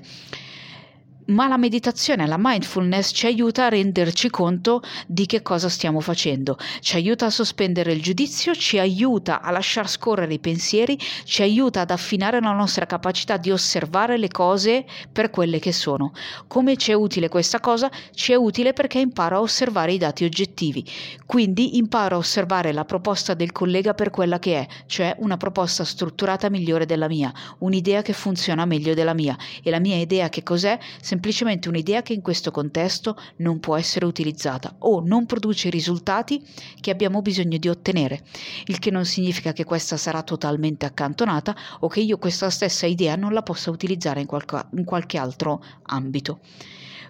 ma 1.25 1.47
la 1.47 1.57
meditazione, 1.57 2.27
la 2.27 2.37
mindfulness 2.37 3.11
ci 3.11 3.25
aiuta 3.25 3.65
a 3.65 3.69
renderci 3.69 4.29
conto 4.29 4.81
di 5.07 5.25
che 5.25 5.41
cosa 5.41 5.69
stiamo 5.69 5.99
facendo, 5.99 6.57
ci 6.81 6.95
aiuta 6.95 7.25
a 7.27 7.29
sospendere 7.29 7.93
il 7.93 8.01
giudizio, 8.01 8.53
ci 8.53 8.77
aiuta 8.77 9.41
a 9.41 9.51
lasciar 9.51 9.89
scorrere 9.89 10.33
i 10.33 10.39
pensieri, 10.39 10.99
ci 11.23 11.41
aiuta 11.41 11.81
ad 11.81 11.91
affinare 11.91 12.39
la 12.41 12.51
nostra 12.51 12.85
capacità 12.85 13.37
di 13.37 13.51
osservare 13.51 14.17
le 14.17 14.27
cose 14.27 14.85
per 15.11 15.29
quelle 15.29 15.59
che 15.59 15.71
sono. 15.71 16.11
Come 16.47 16.77
ci 16.77 16.91
è 16.91 16.93
utile 16.93 17.29
questa 17.29 17.59
cosa? 17.59 17.89
Ci 18.13 18.31
è 18.31 18.35
utile 18.35 18.73
perché 18.73 18.99
imparo 18.99 19.37
a 19.37 19.41
osservare 19.41 19.93
i 19.93 19.97
dati 19.97 20.25
oggettivi, 20.25 20.85
quindi 21.25 21.77
imparo 21.77 22.15
a 22.15 22.19
osservare 22.19 22.71
la 22.71 22.85
proposta 22.85 23.33
del 23.33 23.51
collega 23.51 23.93
per 23.93 24.09
quella 24.11 24.39
che 24.39 24.59
è, 24.59 24.67
cioè 24.85 25.15
una 25.19 25.37
proposta 25.37 25.83
strutturata 25.83 26.49
migliore 26.49 26.85
della 26.85 27.07
mia, 27.07 27.33
un'idea 27.59 28.01
che 28.01 28.13
funziona 28.13 28.65
meglio 28.65 28.93
della 28.93 29.13
mia 29.13 29.35
e 29.63 29.69
la 29.69 29.79
mia 29.79 29.95
idea 29.95 30.29
che 30.29 30.43
cos'è? 30.43 30.77
Semplicemente 31.15 31.69
un'idea 31.69 32.01
che 32.01 32.11
in 32.11 32.21
questo 32.21 32.51
contesto 32.51 33.15
non 33.37 33.61
può 33.61 33.77
essere 33.77 34.05
utilizzata 34.05 34.75
o 34.79 35.01
non 35.01 35.25
produce 35.25 35.69
i 35.69 35.71
risultati 35.71 36.43
che 36.81 36.91
abbiamo 36.91 37.21
bisogno 37.21 37.57
di 37.57 37.69
ottenere, 37.69 38.25
il 38.65 38.79
che 38.79 38.91
non 38.91 39.05
significa 39.05 39.53
che 39.53 39.63
questa 39.63 39.95
sarà 39.95 40.23
totalmente 40.23 40.85
accantonata 40.85 41.55
o 41.79 41.87
che 41.87 42.01
io 42.01 42.17
questa 42.17 42.49
stessa 42.49 42.85
idea 42.85 43.15
non 43.15 43.31
la 43.31 43.43
possa 43.43 43.71
utilizzare 43.71 44.19
in, 44.19 44.25
qualche, 44.25 44.65
in 44.73 44.83
qualche 44.83 45.17
altro 45.17 45.63
ambito. 45.83 46.39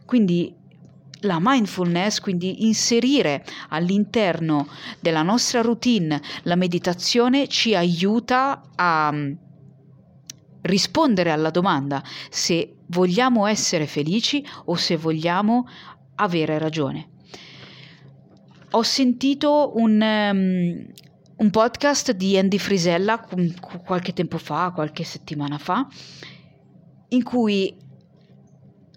Quindi 0.06 0.54
la 1.22 1.40
mindfulness, 1.42 2.20
quindi 2.20 2.68
inserire 2.68 3.44
all'interno 3.70 4.68
della 5.00 5.24
nostra 5.24 5.62
routine 5.62 6.22
la 6.44 6.56
meditazione 6.56 7.48
ci 7.48 7.74
aiuta 7.74 8.62
a 8.76 9.12
rispondere 10.62 11.32
alla 11.32 11.50
domanda 11.50 12.04
se 12.30 12.75
vogliamo 12.88 13.46
essere 13.48 13.88
felici 13.88 14.46
o 14.66 14.76
se 14.76 14.98
vogliamo 14.98 15.68
avere 16.16 16.58
ragione. 16.58 17.10
Ho 18.72 18.84
sentito 18.84 19.72
un, 19.76 20.02
um, 20.02 20.86
un 21.38 21.50
podcast 21.50 22.12
di 22.12 22.38
Andy 22.38 22.58
Frisella 22.58 23.26
qualche 23.86 24.14
tempo 24.14 24.38
fa, 24.38 24.72
qualche 24.74 25.04
settimana 25.04 25.58
fa, 25.58 25.88
in 27.10 27.24
cui 27.24 27.76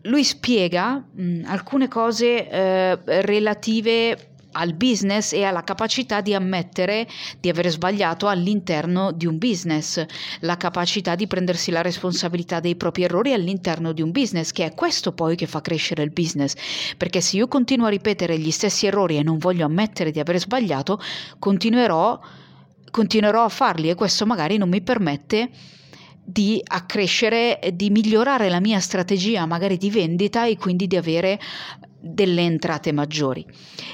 lui 0.02 0.25
spiega 0.25 0.97
mh, 0.97 1.42
alcune 1.47 1.88
cose 1.88 2.49
eh, 2.49 2.99
relative 3.23 4.37
al 4.52 4.75
business 4.75 5.33
e 5.33 5.45
alla 5.45 5.62
capacità 5.62 6.21
di 6.21 6.35
ammettere 6.35 7.07
di 7.40 7.49
aver 7.49 7.69
sbagliato 7.69 8.28
all'interno 8.28 9.12
di 9.12 9.26
un 9.26 9.38
business, 9.38 10.05
la 10.40 10.57
capacità 10.57 11.14
di 11.14 11.26
prendersi 11.26 11.71
la 11.71 11.83
responsabilità 11.83 12.61
dei 12.61 12.76
propri 12.76 13.05
errori 13.05 13.33
all'interno 13.33 13.93
di 13.93 14.02
un 14.02 14.11
business, 14.11 14.52
che 14.52 14.64
è 14.64 14.75
questo 14.75 15.12
poi 15.12 15.37
che 15.37 15.47
fa 15.47 15.61
crescere 15.61 16.02
il 16.02 16.11
business, 16.11 16.55
perché 16.97 17.21
se 17.21 17.37
io 17.37 17.49
continuo 17.49 17.87
a 17.87 17.90
ripetere 17.90 18.38
gli 18.38 18.50
stessi 18.50 18.87
errori 18.87 19.17
e 19.17 19.23
non 19.23 19.38
voglio 19.38 19.67
ammettere 19.67 20.11
di 20.11 20.21
aver 20.21 20.38
sbagliato, 20.38 21.00
continuerò, 21.38 22.19
continuerò 22.90 23.45
a 23.45 23.49
farli 23.49 23.90
e 23.90 23.95
questo 23.95 24.26
magari 24.26 24.57
non 24.57 24.69
mi 24.69 24.81
permette 24.81 25.50
di 26.31 26.61
accrescere, 26.62 27.59
di 27.73 27.88
migliorare 27.88 28.50
la 28.50 28.61
mia 28.61 28.81
strategia 28.81 29.47
magari 29.47 29.78
di 29.78 29.90
vendita 29.90 30.45
e 30.45 30.59
quindi 30.59 30.87
di 30.87 30.97
avere 30.97 31.40
delle 32.00 32.43
entrate 32.43 32.93
maggiori. 32.93 33.45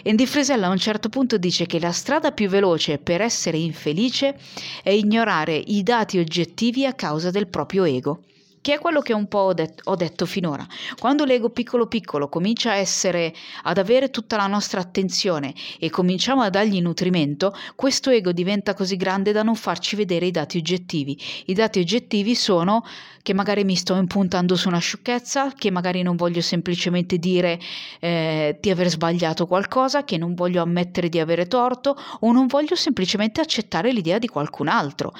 Andy 0.04 0.26
Frisella 0.26 0.66
a 0.66 0.70
un 0.70 0.78
certo 0.78 1.08
punto 1.08 1.38
dice 1.38 1.66
che 1.66 1.80
la 1.80 1.92
strada 1.92 2.32
più 2.32 2.48
veloce 2.48 2.98
per 2.98 3.20
essere 3.20 3.58
infelice 3.58 4.36
è 4.82 4.90
ignorare 4.90 5.56
i 5.56 5.82
dati 5.82 6.18
oggettivi 6.18 6.84
a 6.86 6.94
causa 6.94 7.30
del 7.30 7.48
proprio 7.48 7.84
ego 7.84 8.20
che 8.64 8.72
è 8.72 8.78
quello 8.78 9.02
che 9.02 9.12
un 9.12 9.28
po' 9.28 9.40
ho, 9.40 9.52
det- 9.52 9.82
ho, 9.84 9.94
detto 9.94 10.24
finora. 10.24 10.66
Quando 10.98 11.26
l'ego 11.26 11.50
piccolo 11.50 11.86
piccolo 11.86 12.30
comincia 12.30 12.70
a 12.70 12.76
essere, 12.76 13.34
ad 13.64 13.76
avere 13.76 14.08
tutta 14.08 14.36
la 14.36 14.46
nostra 14.46 14.80
attenzione 14.80 15.52
e 15.78 15.90
cominciamo 15.90 16.40
a 16.40 16.48
dargli 16.48 16.80
nutrimento, 16.80 17.54
questo 17.74 18.08
ego 18.08 18.32
diventa 18.32 18.72
così 18.72 18.96
grande 18.96 19.32
da 19.32 19.42
non 19.42 19.54
farci 19.54 19.96
vedere 19.96 20.24
i 20.24 20.30
dati 20.30 20.56
oggettivi. 20.56 21.20
I 21.44 21.52
dati 21.52 21.78
oggettivi 21.78 22.34
sono 22.34 22.82
che 23.20 23.34
magari 23.34 23.64
mi 23.64 23.76
sto 23.76 23.96
impuntando 23.96 24.56
su 24.56 24.68
una 24.68 24.78
sciocchezza, 24.78 25.52
che 25.52 25.70
magari 25.70 26.00
non 26.00 26.16
voglio 26.16 26.40
semplicemente 26.40 27.18
dire 27.18 27.60
eh, 28.00 28.56
di 28.58 28.70
aver 28.70 28.88
sbagliato 28.88 29.46
qualcosa, 29.46 30.04
che 30.04 30.16
non 30.16 30.32
voglio 30.32 30.62
ammettere 30.62 31.10
di 31.10 31.20
avere 31.20 31.48
torto 31.48 31.98
o 32.20 32.32
non 32.32 32.46
voglio 32.46 32.76
semplicemente 32.76 33.42
accettare 33.42 33.92
l'idea 33.92 34.16
di 34.16 34.26
qualcun 34.26 34.68
altro. 34.68 35.12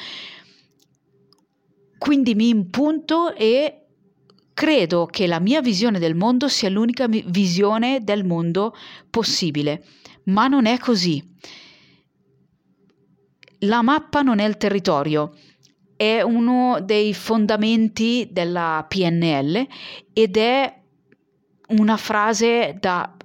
Quindi 2.05 2.35
mi 2.35 2.51
impunto 2.51 3.35
e 3.35 3.87
credo 4.53 5.07
che 5.07 5.27
la 5.27 5.41
mia 5.41 5.63
visione 5.63 5.99
del 5.99 6.15
mondo 6.15 6.49
sia 6.49 6.69
l'unica 6.69 7.07
visione 7.07 8.05
del 8.05 8.27
mondo 8.27 8.75
possibile, 9.09 9.83
ma 10.25 10.47
non 10.47 10.67
è 10.67 10.79
così. 10.79 11.27
La 13.61 13.81
mappa 13.81 14.21
non 14.21 14.39
è 14.39 14.45
il 14.45 14.59
territorio, 14.59 15.33
è 15.97 16.21
uno 16.21 16.79
dei 16.83 17.15
fondamenti 17.15 18.29
della 18.31 18.85
PNL 18.87 19.67
ed 20.13 20.37
è 20.37 20.83
una 21.69 21.97
frase 21.97 22.77
da 22.79 23.17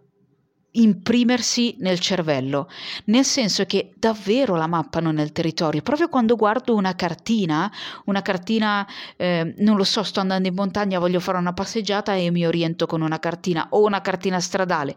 imprimersi 0.72 1.76
nel 1.80 2.00
cervello, 2.00 2.70
nel 3.06 3.26
senso 3.26 3.66
che 3.66 3.94
davvero 3.98 4.56
la 4.56 4.68
mappa 4.68 5.00
non 5.00 5.18
è 5.18 5.24
il 5.24 5.32
territorio. 5.32 5.82
Proprio 5.82 6.10
quando 6.10 6.36
guardo 6.36 6.76
una 6.76 6.96
cartina, 6.96 7.72
una 8.06 8.22
cartina, 8.22 8.88
eh, 9.16 9.54
non 9.58 9.78
lo 9.78 9.84
so, 9.84 10.04
sto 10.04 10.20
andando 10.20 10.48
in 10.48 10.54
montagna, 10.54 11.00
voglio 11.00 11.20
fare 11.20 11.38
una 11.38 11.54
passeggiata 11.54 12.14
e 12.14 12.30
mi 12.32 12.46
oriento 12.46 12.86
con 12.86 13.02
una 13.02 13.20
cartina 13.20 13.68
o 13.72 13.84
una 13.84 14.02
cartina 14.02 14.40
stradale. 14.40 14.96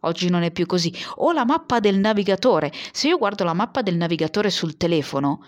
Oggi 0.00 0.28
non 0.28 0.42
è 0.42 0.50
più 0.50 0.66
così. 0.66 0.92
O 1.16 1.30
la 1.30 1.44
mappa 1.44 1.78
del 1.78 1.98
navigatore. 1.98 2.72
Se 2.90 3.06
io 3.06 3.18
guardo 3.18 3.44
la 3.44 3.52
mappa 3.52 3.82
del 3.82 3.96
navigatore 3.96 4.50
sul 4.50 4.76
telefono, 4.76 5.44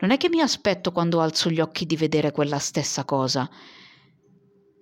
non 0.00 0.10
è 0.10 0.16
che 0.16 0.28
mi 0.28 0.40
aspetto 0.40 0.90
quando 0.90 1.20
alzo 1.20 1.48
gli 1.48 1.60
occhi 1.60 1.86
di 1.86 1.96
vedere 1.96 2.32
quella 2.32 2.58
stessa 2.58 3.04
cosa 3.04 3.48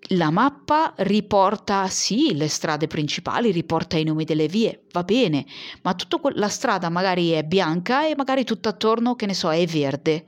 la 0.09 0.31
mappa 0.31 0.95
riporta 0.99 1.87
sì 1.89 2.35
le 2.35 2.49
strade 2.49 2.87
principali, 2.87 3.53
riporta 3.53 3.97
i 3.97 4.05
nomi 4.05 4.25
delle 4.25 4.49
vie, 4.49 4.87
va 4.93 5.03
bene, 5.05 5.45
ma 5.83 5.95
tutta 5.95 6.19
la 6.35 6.49
strada 6.49 6.89
magari 6.89 7.31
è 7.31 7.45
bianca 7.45 8.07
e 8.07 8.15
magari 8.17 8.45
tutto 8.45 8.69
attorno, 8.69 9.15
che 9.15 9.27
ne 9.27 9.35
so, 9.35 9.53
è 9.53 9.65
verde. 9.67 10.25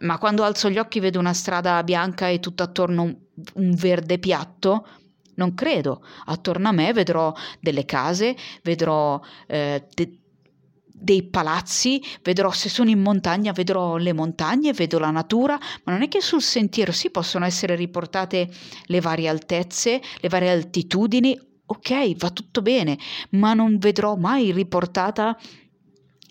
Ma 0.00 0.16
quando 0.18 0.44
alzo 0.44 0.70
gli 0.70 0.78
occhi 0.78 1.00
vedo 1.00 1.18
una 1.18 1.34
strada 1.34 1.82
bianca 1.82 2.28
e 2.28 2.40
tutto 2.40 2.62
attorno 2.62 3.02
un, 3.02 3.16
un 3.54 3.74
verde 3.74 4.18
piatto, 4.18 4.86
non 5.34 5.54
credo. 5.54 6.02
Attorno 6.26 6.68
a 6.68 6.72
me 6.72 6.92
vedrò 6.92 7.34
delle 7.60 7.84
case, 7.84 8.36
vedrò 8.62 9.20
eh, 9.46 9.86
de- 9.92 10.19
dei 10.92 11.22
palazzi, 11.22 12.02
vedrò 12.22 12.50
se 12.50 12.68
sono 12.68 12.90
in 12.90 13.00
montagna, 13.00 13.52
vedrò 13.52 13.96
le 13.96 14.12
montagne, 14.12 14.72
vedo 14.72 14.98
la 14.98 15.10
natura, 15.10 15.58
ma 15.84 15.92
non 15.92 16.02
è 16.02 16.08
che 16.08 16.20
sul 16.20 16.42
sentiero 16.42 16.92
sì 16.92 17.10
possono 17.10 17.44
essere 17.44 17.74
riportate 17.74 18.48
le 18.84 19.00
varie 19.00 19.28
altezze, 19.28 20.00
le 20.20 20.28
varie 20.28 20.50
altitudini, 20.50 21.38
ok, 21.66 22.16
va 22.16 22.30
tutto 22.30 22.62
bene, 22.62 22.98
ma 23.30 23.54
non 23.54 23.78
vedrò 23.78 24.16
mai 24.16 24.52
riportata 24.52 25.38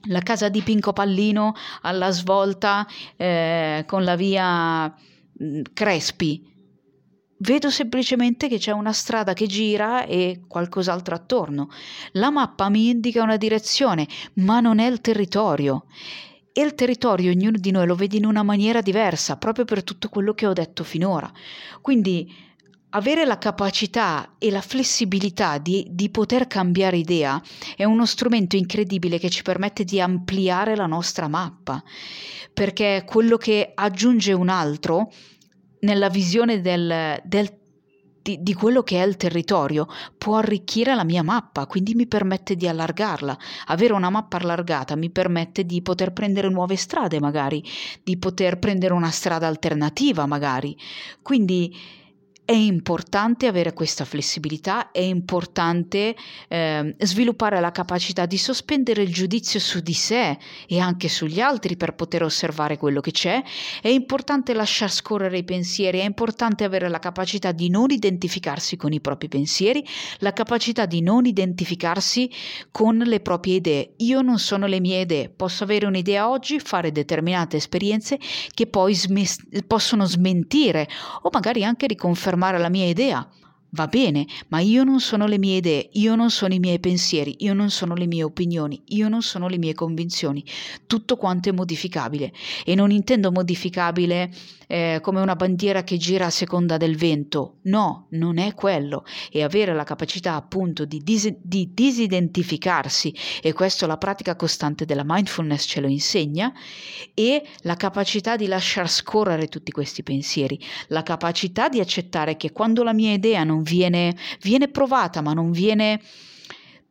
la 0.04 0.20
casa 0.20 0.50
di 0.50 0.62
Pinco 0.62 0.94
Pallino 0.94 1.54
alla 1.82 2.12
svolta 2.12 2.88
eh, 3.18 3.84
con 3.86 4.04
la 4.04 4.16
via 4.16 4.88
mm, 4.88 5.62
Crespi 5.74 6.50
vedo 7.40 7.70
semplicemente 7.70 8.48
che 8.48 8.58
c'è 8.58 8.72
una 8.72 8.94
strada 8.94 9.34
che 9.34 9.48
gira 9.48 10.06
e 10.06 10.42
qualcos'altro 10.48 11.16
attorno. 11.16 11.70
La 12.14 12.32
mappa 12.32 12.70
mi 12.70 12.90
indica 12.90 13.24
una 13.24 13.38
direzione, 13.38 14.08
ma 14.36 14.60
non 14.60 14.80
è 14.80 14.88
il 14.88 15.02
territorio. 15.02 15.86
E 16.52 16.62
il 16.62 16.74
territorio 16.74 17.32
ognuno 17.32 17.58
di 17.58 17.72
noi 17.72 17.86
lo 17.86 17.96
vede 17.96 18.18
in 18.18 18.26
una 18.26 18.44
maniera 18.44 18.82
diversa, 18.82 19.38
proprio 19.38 19.66
per 19.66 19.84
tutto 19.84 20.10
quello 20.10 20.34
che 20.34 20.48
ho 20.48 20.54
detto 20.54 20.84
finora. 20.84 21.32
Quindi 21.82 22.48
avere 22.92 23.24
la 23.24 23.38
capacità 23.38 24.36
e 24.40 24.50
la 24.50 24.62
flessibilità 24.62 25.60
di, 25.60 25.86
di, 25.92 26.10
poter 26.10 26.48
cambiare 26.48 26.98
idea 26.98 27.42
è 27.76 27.84
uno 27.84 28.06
strumento 28.06 28.56
incredibile 28.56 29.20
che 29.20 29.30
ci 29.30 29.44
permette 29.44 29.84
di 29.84 30.02
ampliare 30.02 30.76
la 30.76 30.88
nostra 30.88 31.28
mappa, 31.28 31.84
perché 32.52 33.04
quello 33.06 33.38
che 33.38 33.72
aggiunge 33.76 34.34
un 34.34 34.50
altro 34.50 35.12
nella 35.82 36.10
visione 36.10 36.62
del, 36.62 37.20
del 37.24 37.58
di, 38.22 38.38
di, 38.42 38.54
quello 38.54 38.84
che 38.84 39.02
è 39.02 39.06
il 39.06 39.18
territorio 39.18 39.88
può 40.18 40.38
arricchire 40.38 40.94
la 40.94 41.04
mia 41.04 41.24
mappa, 41.24 41.66
quindi 41.66 41.96
mi 41.96 42.06
permette 42.06 42.56
di 42.56 42.68
allargarla. 42.68 43.38
Avere 43.68 43.94
una 43.94 44.10
mappa 44.10 44.38
allargata 44.38 44.96
mi 44.96 45.10
permette 45.10 45.66
di 45.66 45.82
poter 45.82 46.12
prendere 46.12 46.50
nuove 46.50 46.76
strade, 46.76 47.20
magari, 47.20 47.64
di 48.04 48.18
poter 48.18 48.60
prendere 48.60 48.94
una 48.94 49.10
strada 49.10 49.48
alternativa, 49.48 50.26
magari. 50.26 50.76
Quindi 51.22 51.74
è 52.50 52.54
importante 52.54 53.46
avere 53.46 53.74
questa 53.74 54.06
flessibilità, 54.06 54.90
è 54.90 55.02
importante 55.02 56.16
eh, 56.48 56.96
sviluppare 56.98 57.60
la 57.60 57.70
capacità 57.70 58.26
di 58.26 58.40
sospendere 58.40 59.04
il 59.04 59.14
giudizio 59.14 59.60
su 59.60 59.82
di 59.82 59.94
sé 59.94 60.36
e 60.68 60.80
anche 60.80 61.10
sugli 61.10 61.42
altri 61.42 61.78
per 61.78 61.94
poter 61.94 62.24
osservare 62.24 62.78
quello 62.78 63.02
che 63.02 63.12
c'è, 63.12 63.44
è 63.84 63.90
importante 63.90 64.56
lasciar 64.56 64.90
scorrere 64.92 65.38
i 65.38 65.44
pensieri, 65.44 66.00
è 66.00 66.06
importante 66.06 66.64
avere 66.64 66.90
la 66.90 66.98
capacità 66.98 67.52
di 67.52 67.70
non 67.70 67.92
identificarsi 67.92 68.78
con 68.78 68.94
i 68.94 69.00
propri 69.00 69.28
pensieri, 69.28 69.86
la 70.18 70.34
capacità 70.34 70.88
di 70.88 71.04
non 71.04 71.28
identificarsi 71.28 72.32
con 72.72 72.98
le 72.98 73.20
proprie 73.20 73.58
idee. 73.58 73.94
Io 73.98 74.22
non 74.22 74.40
sono 74.40 74.66
le 74.66 74.80
mie 74.80 75.02
idee, 75.02 75.30
posso 75.30 75.66
avere 75.66 75.86
un'idea 75.86 76.28
oggi, 76.28 76.60
fare 76.60 76.92
determinate 76.92 77.58
esperienze 77.58 78.18
che 78.52 78.66
poi 78.66 78.96
sm- 78.96 79.68
possono 79.68 80.06
smentire 80.06 80.90
o 81.22 81.30
magari 81.32 81.64
anche 81.64 81.86
riconfermare 81.86 82.38
confermare 82.40 82.58
la 82.58 82.70
mia 82.70 82.86
idea. 82.86 83.28
Va 83.72 83.86
bene, 83.86 84.26
ma 84.48 84.62
io 84.62 84.84
non 84.84 85.00
sono 85.00 85.28
le 85.28 85.38
mie 85.38 85.58
idee, 85.58 85.90
io 85.94 86.16
non 86.16 86.32
sono 86.32 86.56
i 86.56 86.60
miei 86.60 86.80
pensieri, 86.80 87.36
io 87.40 87.54
non 87.54 87.70
sono 87.70 87.94
le 87.94 88.08
mie 88.08 88.24
opinioni, 88.24 88.82
io 88.88 89.10
non 89.10 89.22
sono 89.22 89.48
le 89.48 89.60
mie 89.60 89.76
convinzioni. 89.76 90.44
Tutto 90.88 91.18
quanto 91.18 91.50
è 91.50 91.52
modificabile. 91.52 92.34
E 92.66 92.74
non 92.74 92.90
intendo 92.90 93.32
modificabile 93.32 94.32
eh, 94.72 95.00
come 95.02 95.20
una 95.20 95.36
bandiera 95.36 95.84
che 95.84 95.98
gira 95.98 96.28
a 96.28 96.30
seconda 96.30 96.78
del 96.78 96.96
vento. 96.96 97.56
No, 97.64 98.06
non 98.12 98.38
è 98.38 98.54
quello. 98.54 99.04
E 99.32 99.42
avere 99.42 99.74
la 99.74 99.84
capacità 99.84 100.36
appunto 100.36 100.86
di, 100.86 101.00
dis- 101.00 101.38
di 101.42 101.72
disidentificarsi, 101.74 103.12
e 103.42 103.52
questo 103.52 103.88
la 103.88 103.98
pratica 103.98 104.36
costante 104.36 104.86
della 104.86 105.02
mindfulness 105.04 105.66
ce 105.66 105.82
lo 105.82 105.88
insegna, 105.88 106.54
e 107.16 107.44
la 107.62 107.76
capacità 107.76 108.36
di 108.36 108.46
lasciar 108.46 108.88
scorrere 108.88 109.48
tutti 109.48 109.72
questi 109.72 110.04
pensieri, 110.04 110.60
la 110.90 111.02
capacità 111.02 111.68
di 111.68 111.80
accettare 111.80 112.38
che 112.38 112.52
quando 112.52 112.84
la 112.84 112.94
mia 112.94 113.14
idea 113.14 113.44
non 113.44 113.64
viene, 113.64 114.16
viene 114.42 114.68
provata 114.68 115.22
ma 115.22 115.34
non 115.34 115.50
viene 115.50 116.00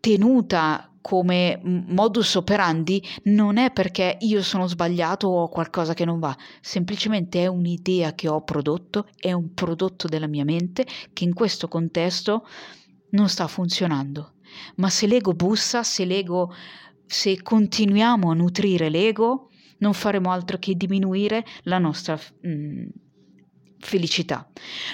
tenuta 0.01 0.91
come 1.09 1.59
modus 1.63 2.35
operandi 2.35 3.03
non 3.25 3.57
è 3.57 3.73
perché 3.73 4.19
io 4.21 4.43
sono 4.43 4.67
sbagliato 4.67 5.27
o 5.27 5.45
ho 5.45 5.49
qualcosa 5.49 5.95
che 5.95 6.05
non 6.05 6.19
va, 6.19 6.37
semplicemente 6.61 7.43
è 7.43 7.47
un'idea 7.47 8.13
che 8.13 8.29
ho 8.29 8.43
prodotto, 8.43 9.07
è 9.17 9.33
un 9.33 9.55
prodotto 9.55 10.07
della 10.07 10.27
mia 10.27 10.45
mente 10.45 10.85
che 11.15 11.25
in 11.25 11.33
questo 11.33 11.67
contesto 11.67 12.47
non 13.13 13.31
sta 13.31 13.47
funzionando. 13.47 14.35
Ma 14.77 14.91
se 14.91 15.07
l'ego 15.07 15.33
bussa, 15.33 15.83
se 15.83 16.05
l'ego 16.05 16.53
se 17.07 17.41
continuiamo 17.41 18.31
a 18.31 18.35
nutrire 18.35 18.91
l'ego, 18.91 19.49
non 19.79 19.95
faremo 19.95 20.31
altro 20.31 20.59
che 20.59 20.75
diminuire 20.75 21.43
la 21.63 21.79
nostra 21.79 22.21
mh, 22.43 22.51
mm, 22.51 22.87
felicità. 23.79 24.49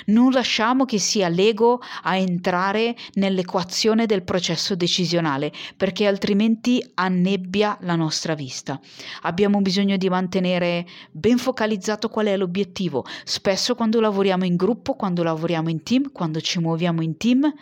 Non 0.06 0.30
lasciamo 0.30 0.84
che 0.84 0.98
sia 0.98 1.28
l'ego 1.28 1.80
a 2.02 2.16
entrare 2.16 2.94
nell'equazione 3.14 4.06
del 4.06 4.22
processo 4.22 4.74
decisionale, 4.74 5.52
perché 5.76 6.06
altrimenti 6.06 6.84
annebbia 6.94 7.78
la 7.80 7.96
nostra 7.96 8.34
vista. 8.34 8.80
Abbiamo 9.22 9.60
bisogno 9.60 9.96
di 9.96 10.08
mantenere 10.08 10.86
ben 11.10 11.38
focalizzato 11.38 12.08
qual 12.08 12.26
è 12.26 12.36
l'obiettivo. 12.36 13.04
Spesso 13.24 13.74
quando 13.74 14.00
lavoriamo 14.00 14.44
in 14.44 14.56
gruppo, 14.56 14.94
quando 14.94 15.22
lavoriamo 15.22 15.70
in 15.70 15.82
team, 15.82 16.12
quando 16.12 16.40
ci 16.40 16.58
muoviamo 16.58 17.02
in 17.02 17.16
team, 17.16 17.52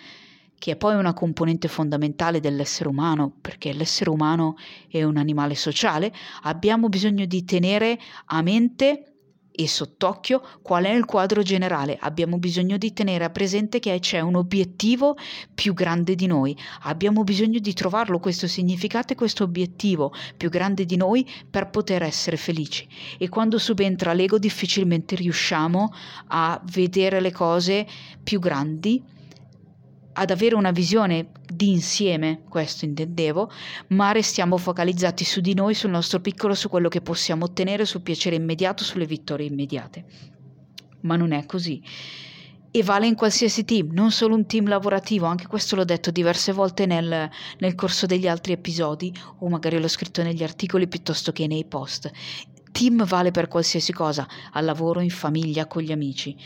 che 0.59 0.73
è 0.73 0.77
poi 0.77 0.95
una 0.95 1.13
componente 1.13 1.67
fondamentale 1.67 2.39
dell'essere 2.39 2.89
umano, 2.89 3.33
perché 3.41 3.73
l'essere 3.73 4.11
umano 4.11 4.57
è 4.89 5.03
un 5.03 5.17
animale 5.17 5.57
sociale, 5.57 6.13
abbiamo 6.43 6.89
bisogno 6.89 7.25
di 7.25 7.45
tenere 7.45 7.99
a 8.27 8.43
mente 8.43 9.12
e 9.55 9.69
sott'occhio 9.69 10.43
qual 10.62 10.85
è 10.85 10.91
il 10.91 11.05
quadro 11.05 11.43
generale. 11.43 11.97
Abbiamo 12.01 12.38
bisogno 12.38 12.77
di 12.77 12.93
tenere 12.93 13.31
presente 13.31 13.79
che 13.79 13.99
c'è 14.01 14.21
un 14.21 14.37
obiettivo 14.37 15.17
più 15.55 15.75
grande 15.75 16.15
di 16.15 16.27
noi. 16.27 16.57
Abbiamo 16.83 17.23
bisogno 17.23 17.59
di 17.59 17.73
trovarlo 17.75 18.19
questo 18.19 18.47
significato 18.47 19.12
e 19.12 19.17
questo 19.17 19.45
obiettivo 19.45 20.12
più 20.37 20.49
grande 20.49 20.85
di 20.85 20.97
noi 20.97 21.29
per 21.49 21.71
poter 21.71 22.03
essere 22.03 22.37
felici. 22.37 22.88
E 23.19 23.29
quando 23.29 23.59
subentra 23.59 24.12
l'ego 24.12 24.38
difficilmente 24.38 25.15
riusciamo 25.15 25.93
a 26.29 26.61
vedere 26.73 27.21
le 27.21 27.33
cose 27.33 27.87
più 28.23 28.38
grandi 28.38 29.12
ad 30.14 30.31
avere 30.31 30.55
una 30.55 30.70
visione 30.70 31.31
di 31.53 31.70
insieme, 31.70 32.42
questo 32.48 32.85
intendevo, 32.85 33.51
ma 33.88 34.12
restiamo 34.12 34.57
focalizzati 34.57 35.25
su 35.25 35.40
di 35.40 35.55
noi, 35.55 35.75
sul 35.75 35.90
nostro 35.90 36.20
piccolo, 36.20 36.55
su 36.55 36.68
quello 36.68 36.88
che 36.88 37.01
possiamo 37.01 37.44
ottenere, 37.44 37.85
sul 37.85 38.03
piacere 38.03 38.37
immediato, 38.37 38.85
sulle 38.85 39.07
vittorie 39.07 39.46
immediate. 39.46 40.05
Ma 41.01 41.16
non 41.16 41.33
è 41.33 41.46
così. 41.46 41.83
E 42.75 42.83
vale 42.83 43.07
in 43.07 43.14
qualsiasi 43.14 43.66
team, 43.66 43.90
non 43.92 44.11
solo 44.11 44.35
un 44.35 44.46
team 44.46 44.66
lavorativo, 44.66 45.27
anche 45.27 45.46
questo 45.46 45.77
l'ho 45.77 45.85
detto 45.85 46.11
diverse 46.11 46.53
volte 46.53 46.87
nel, 46.87 47.29
nel 47.59 47.75
corso 47.75 48.07
degli 48.07 48.27
altri 48.27 48.53
episodi, 48.53 49.14
o 49.40 49.48
magari 49.51 49.79
l'ho 49.79 49.88
scritto 49.88 50.22
negli 50.22 50.42
articoli 50.42 50.88
piuttosto 50.88 51.33
che 51.33 51.46
nei 51.46 51.66
post. 51.66 52.11
Team 52.83 53.05
vale 53.05 53.31
per 53.31 53.47
qualsiasi 53.47 53.92
cosa, 53.92 54.27
al 54.55 54.64
lavoro, 54.64 54.99
in 54.99 55.11
famiglia, 55.11 55.68
con 55.68 55.83
gli 55.83 55.92
amici. 55.92 56.37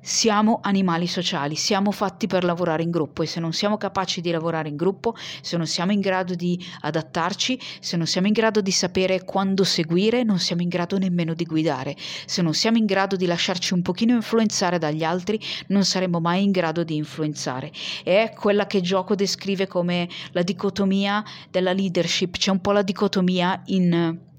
Siamo 0.00 0.58
animali 0.60 1.06
sociali, 1.06 1.54
siamo 1.54 1.92
fatti 1.92 2.26
per 2.26 2.42
lavorare 2.42 2.82
in 2.82 2.90
gruppo 2.90 3.22
e 3.22 3.26
se 3.26 3.38
non 3.38 3.52
siamo 3.52 3.76
capaci 3.76 4.20
di 4.20 4.32
lavorare 4.32 4.68
in 4.68 4.74
gruppo, 4.74 5.14
se 5.40 5.56
non 5.56 5.68
siamo 5.68 5.92
in 5.92 6.00
grado 6.00 6.34
di 6.34 6.60
adattarci, 6.80 7.60
se 7.78 7.96
non 7.96 8.06
siamo 8.06 8.26
in 8.26 8.32
grado 8.32 8.60
di 8.60 8.72
sapere 8.72 9.22
quando 9.22 9.62
seguire, 9.62 10.24
non 10.24 10.40
siamo 10.40 10.62
in 10.62 10.68
grado 10.68 10.98
nemmeno 10.98 11.32
di 11.32 11.44
guidare. 11.44 11.94
Se 12.26 12.42
non 12.42 12.54
siamo 12.54 12.76
in 12.76 12.86
grado 12.86 13.14
di 13.14 13.26
lasciarci 13.26 13.72
un 13.72 13.82
pochino 13.82 14.14
influenzare 14.14 14.78
dagli 14.78 15.04
altri, 15.04 15.38
non 15.68 15.84
saremo 15.84 16.18
mai 16.18 16.42
in 16.42 16.50
grado 16.50 16.82
di 16.82 16.96
influenzare. 16.96 17.70
È 18.02 18.34
quella 18.36 18.66
che 18.66 18.80
Gioco 18.80 19.14
descrive 19.14 19.68
come 19.68 20.08
la 20.32 20.42
dicotomia 20.42 21.22
della 21.52 21.72
leadership, 21.72 22.36
c'è 22.36 22.50
un 22.50 22.60
po' 22.60 22.72
la 22.72 22.82
dicotomia 22.82 23.62
in 23.66 24.32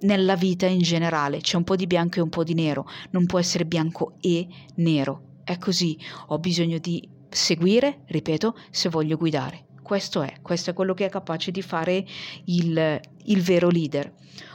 nella 0.00 0.36
vita 0.36 0.66
in 0.66 0.80
generale 0.80 1.40
c'è 1.40 1.56
un 1.56 1.64
po' 1.64 1.76
di 1.76 1.86
bianco 1.86 2.18
e 2.18 2.22
un 2.22 2.28
po' 2.28 2.44
di 2.44 2.54
nero, 2.54 2.86
non 3.10 3.26
può 3.26 3.38
essere 3.38 3.64
bianco 3.64 4.14
e 4.20 4.46
nero. 4.76 5.38
È 5.44 5.58
così, 5.58 5.98
ho 6.28 6.38
bisogno 6.38 6.78
di 6.78 7.06
seguire, 7.28 8.02
ripeto, 8.06 8.56
se 8.70 8.88
voglio 8.88 9.16
guidare. 9.16 9.66
Questo 9.82 10.22
è, 10.22 10.34
questo 10.40 10.70
è 10.70 10.72
quello 10.72 10.94
che 10.94 11.06
è 11.06 11.08
capace 11.08 11.50
di 11.50 11.62
fare 11.62 12.04
il, 12.44 13.00
il 13.24 13.42
vero 13.42 13.68
leader. 13.68 14.12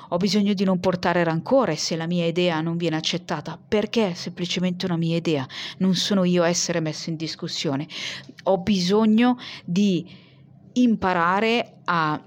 Ho 0.09 0.17
bisogno 0.17 0.53
di 0.53 0.63
non 0.63 0.79
portare 0.79 1.23
rancore 1.23 1.75
se 1.75 1.95
la 1.95 2.05
mia 2.05 2.25
idea 2.25 2.61
non 2.61 2.77
viene 2.77 2.95
accettata, 2.95 3.59
perché 3.67 4.11
è 4.11 4.13
semplicemente 4.13 4.85
una 4.85 4.97
mia 4.97 5.17
idea, 5.17 5.45
non 5.79 5.95
sono 5.95 6.23
io 6.23 6.43
a 6.43 6.47
essere 6.47 6.79
messo 6.79 7.09
in 7.09 7.15
discussione. 7.15 7.87
Ho 8.43 8.59
bisogno 8.59 9.37
di 9.65 10.07
imparare 10.73 11.79
a 11.85 12.21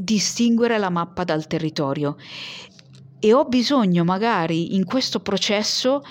distinguere 0.00 0.78
la 0.78 0.90
mappa 0.90 1.24
dal 1.24 1.48
territorio. 1.48 2.16
E 3.18 3.32
ho 3.32 3.44
bisogno 3.46 4.04
magari 4.04 4.76
in 4.76 4.84
questo 4.84 5.18
processo 5.18 6.04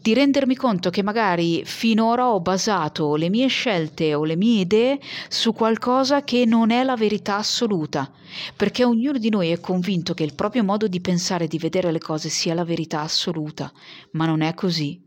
di 0.00 0.14
rendermi 0.14 0.54
conto 0.54 0.90
che 0.90 1.02
magari 1.02 1.64
finora 1.64 2.28
ho 2.28 2.38
basato 2.38 3.16
le 3.16 3.30
mie 3.30 3.48
scelte 3.48 4.14
o 4.14 4.24
le 4.24 4.36
mie 4.36 4.60
idee 4.60 5.00
su 5.28 5.52
qualcosa 5.52 6.22
che 6.22 6.44
non 6.44 6.70
è 6.70 6.84
la 6.84 6.94
verità 6.94 7.38
assoluta, 7.38 8.12
perché 8.54 8.84
ognuno 8.84 9.18
di 9.18 9.30
noi 9.30 9.48
è 9.48 9.58
convinto 9.58 10.14
che 10.14 10.22
il 10.22 10.34
proprio 10.34 10.62
modo 10.62 10.86
di 10.86 11.00
pensare 11.00 11.44
e 11.44 11.48
di 11.48 11.58
vedere 11.58 11.90
le 11.90 12.00
cose 12.00 12.28
sia 12.28 12.54
la 12.54 12.64
verità 12.64 13.00
assoluta, 13.00 13.72
ma 14.12 14.26
non 14.26 14.42
è 14.42 14.54
così, 14.54 15.02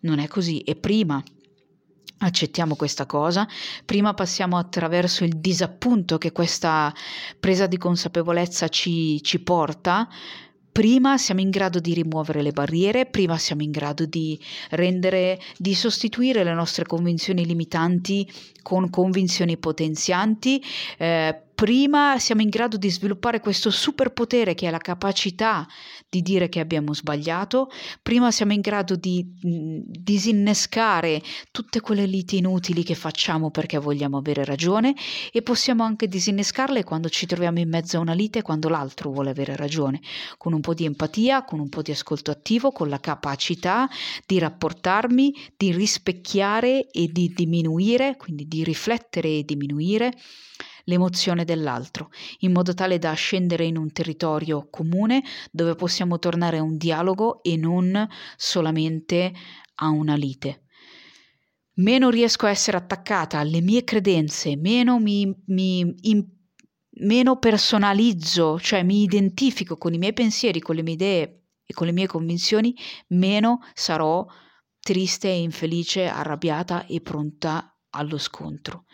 non 0.00 0.18
è 0.18 0.26
così. 0.26 0.58
E 0.58 0.74
prima 0.74 1.22
accettiamo 2.22 2.76
questa 2.76 3.06
cosa, 3.06 3.46
prima 3.84 4.14
passiamo 4.14 4.56
attraverso 4.56 5.24
il 5.24 5.38
disappunto 5.38 6.18
che 6.18 6.32
questa 6.32 6.92
presa 7.38 7.66
di 7.66 7.78
consapevolezza 7.78 8.68
ci, 8.68 9.22
ci 9.22 9.40
porta, 9.40 10.08
prima 10.72 11.18
siamo 11.18 11.40
in 11.40 11.50
grado 11.50 11.78
di 11.78 11.94
rimuovere 11.94 12.42
le 12.42 12.52
barriere, 12.52 13.06
prima 13.06 13.36
siamo 13.38 13.62
in 13.62 13.70
grado 13.70 14.06
di 14.06 14.38
rendere, 14.70 15.40
di 15.56 15.74
sostituire 15.74 16.44
le 16.44 16.54
nostre 16.54 16.84
convinzioni 16.84 17.44
limitanti 17.44 18.30
con 18.62 18.90
convinzioni 18.90 19.56
potenzianti, 19.56 20.62
eh, 20.98 21.42
prima 21.60 22.18
siamo 22.18 22.40
in 22.40 22.48
grado 22.48 22.78
di 22.78 22.88
sviluppare 22.88 23.38
questo 23.38 23.68
superpotere 23.68 24.54
che 24.54 24.66
è 24.66 24.70
la 24.70 24.78
capacità 24.78 25.68
di 26.08 26.22
dire 26.22 26.48
che 26.48 26.58
abbiamo 26.58 26.94
sbagliato, 26.94 27.68
prima 28.00 28.30
siamo 28.30 28.54
in 28.54 28.62
grado 28.62 28.96
di 28.96 29.22
mh, 29.22 29.80
disinnescare 29.90 31.20
tutte 31.50 31.82
quelle 31.82 32.06
liti 32.06 32.38
inutili 32.38 32.82
che 32.82 32.94
facciamo 32.94 33.50
perché 33.50 33.76
vogliamo 33.76 34.16
avere 34.16 34.42
ragione 34.42 34.94
e 35.30 35.42
possiamo 35.42 35.84
anche 35.84 36.08
disinnescarle 36.08 36.82
quando 36.82 37.10
ci 37.10 37.26
troviamo 37.26 37.58
in 37.58 37.68
mezzo 37.68 37.98
a 37.98 38.00
una 38.00 38.14
lite 38.14 38.40
quando 38.40 38.70
l'altro 38.70 39.10
vuole 39.10 39.28
avere 39.28 39.54
ragione, 39.54 40.00
con 40.38 40.54
un 40.54 40.62
po' 40.62 40.72
di 40.72 40.86
empatia, 40.86 41.44
con 41.44 41.60
un 41.60 41.68
po' 41.68 41.82
di 41.82 41.90
ascolto 41.90 42.30
attivo, 42.30 42.72
con 42.72 42.88
la 42.88 43.00
capacità 43.00 43.86
di 44.26 44.38
rapportarmi, 44.38 45.34
di 45.58 45.72
rispecchiare 45.72 46.88
e 46.90 47.08
di 47.08 47.34
diminuire, 47.36 48.16
quindi 48.16 48.48
di 48.48 48.64
riflettere 48.64 49.28
e 49.28 49.44
diminuire 49.44 50.14
l'emozione 50.90 51.44
dell'altro, 51.44 52.10
in 52.40 52.52
modo 52.52 52.74
tale 52.74 52.98
da 52.98 53.12
scendere 53.12 53.64
in 53.64 53.78
un 53.78 53.92
territorio 53.92 54.68
comune 54.68 55.22
dove 55.50 55.74
possiamo 55.76 56.18
tornare 56.18 56.58
a 56.58 56.62
un 56.62 56.76
dialogo 56.76 57.42
e 57.42 57.56
non 57.56 58.06
solamente 58.36 59.32
a 59.76 59.88
una 59.88 60.14
lite. 60.14 60.64
Meno 61.74 62.10
riesco 62.10 62.46
a 62.46 62.50
essere 62.50 62.76
attaccata 62.76 63.38
alle 63.38 63.60
mie 63.60 63.84
credenze, 63.84 64.56
meno 64.56 64.98
mi, 64.98 65.32
mi 65.46 65.94
in, 66.02 66.26
meno 67.02 67.38
personalizzo, 67.38 68.58
cioè 68.58 68.82
mi 68.82 69.02
identifico 69.02 69.78
con 69.78 69.94
i 69.94 69.98
miei 69.98 70.12
pensieri, 70.12 70.60
con 70.60 70.74
le 70.74 70.82
mie 70.82 70.94
idee 70.94 71.42
e 71.64 71.72
con 71.72 71.86
le 71.86 71.92
mie 71.92 72.06
convinzioni, 72.06 72.76
meno 73.08 73.60
sarò 73.72 74.26
triste, 74.80 75.28
infelice, 75.28 76.06
arrabbiata 76.06 76.84
e 76.86 77.00
pronta 77.00 77.78
allo 77.90 78.18
scontro. 78.18 78.84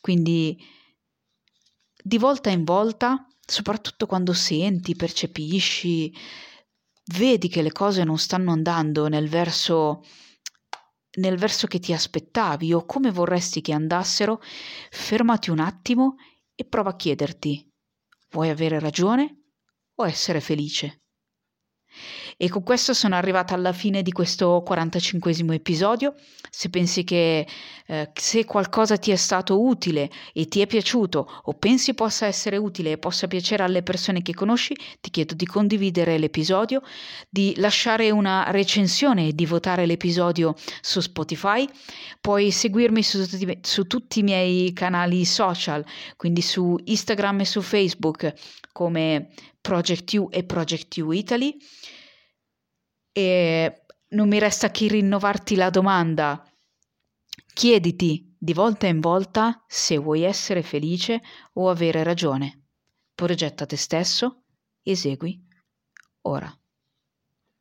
Quindi 0.00 0.56
di 2.06 2.18
volta 2.18 2.50
in 2.50 2.62
volta, 2.62 3.26
soprattutto 3.44 4.06
quando 4.06 4.32
senti, 4.32 4.94
percepisci, 4.94 6.14
vedi 7.16 7.48
che 7.48 7.62
le 7.62 7.72
cose 7.72 8.04
non 8.04 8.16
stanno 8.16 8.52
andando 8.52 9.08
nel 9.08 9.28
verso 9.28 10.04
nel 11.16 11.36
verso 11.36 11.66
che 11.66 11.80
ti 11.80 11.92
aspettavi 11.92 12.74
o 12.74 12.84
come 12.84 13.10
vorresti 13.10 13.60
che 13.62 13.72
andassero, 13.72 14.40
fermati 14.90 15.50
un 15.50 15.58
attimo 15.58 16.16
e 16.54 16.64
prova 16.64 16.90
a 16.90 16.96
chiederti: 16.96 17.68
vuoi 18.30 18.50
avere 18.50 18.78
ragione 18.78 19.46
o 19.96 20.06
essere 20.06 20.40
felice? 20.40 21.05
E 22.38 22.50
con 22.50 22.62
questo 22.62 22.92
sono 22.92 23.14
arrivata 23.14 23.54
alla 23.54 23.72
fine 23.72 24.02
di 24.02 24.12
questo 24.12 24.62
45 24.62 25.54
episodio. 25.54 26.14
Se 26.50 26.68
pensi 26.68 27.02
che 27.02 27.46
eh, 27.86 28.10
se 28.12 28.44
qualcosa 28.44 28.98
ti 28.98 29.10
è 29.10 29.16
stato 29.16 29.64
utile 29.64 30.10
e 30.34 30.46
ti 30.46 30.60
è 30.60 30.66
piaciuto 30.66 31.26
o 31.44 31.54
pensi 31.54 31.94
possa 31.94 32.26
essere 32.26 32.58
utile 32.58 32.92
e 32.92 32.98
possa 32.98 33.26
piacere 33.26 33.62
alle 33.62 33.82
persone 33.82 34.20
che 34.20 34.34
conosci, 34.34 34.76
ti 35.00 35.08
chiedo 35.08 35.32
di 35.34 35.46
condividere 35.46 36.18
l'episodio, 36.18 36.82
di 37.30 37.54
lasciare 37.56 38.10
una 38.10 38.50
recensione 38.50 39.28
e 39.28 39.32
di 39.32 39.46
votare 39.46 39.86
l'episodio 39.86 40.54
su 40.82 41.00
Spotify. 41.00 41.66
Puoi 42.20 42.50
seguirmi 42.50 43.02
su, 43.02 43.26
su 43.62 43.86
tutti 43.86 44.18
i 44.18 44.22
miei 44.22 44.74
canali 44.74 45.24
social, 45.24 45.82
quindi 46.16 46.42
su 46.42 46.76
Instagram 46.84 47.40
e 47.40 47.44
su 47.46 47.62
Facebook 47.62 48.34
come 48.72 49.30
Project 49.58 50.12
U 50.12 50.28
e 50.30 50.44
Project 50.44 50.98
U 50.98 51.12
Italy 51.12 51.56
e 53.16 53.86
non 54.08 54.28
mi 54.28 54.38
resta 54.38 54.70
che 54.70 54.88
rinnovarti 54.88 55.54
la 55.56 55.70
domanda. 55.70 56.46
Chiediti 57.54 58.36
di 58.38 58.52
volta 58.52 58.86
in 58.88 59.00
volta 59.00 59.64
se 59.66 59.96
vuoi 59.96 60.22
essere 60.22 60.62
felice 60.62 61.22
o 61.54 61.70
avere 61.70 62.02
ragione. 62.02 62.66
Progetta 63.14 63.64
te 63.64 63.76
stesso, 63.76 64.42
esegui 64.82 65.42
ora. 66.26 66.54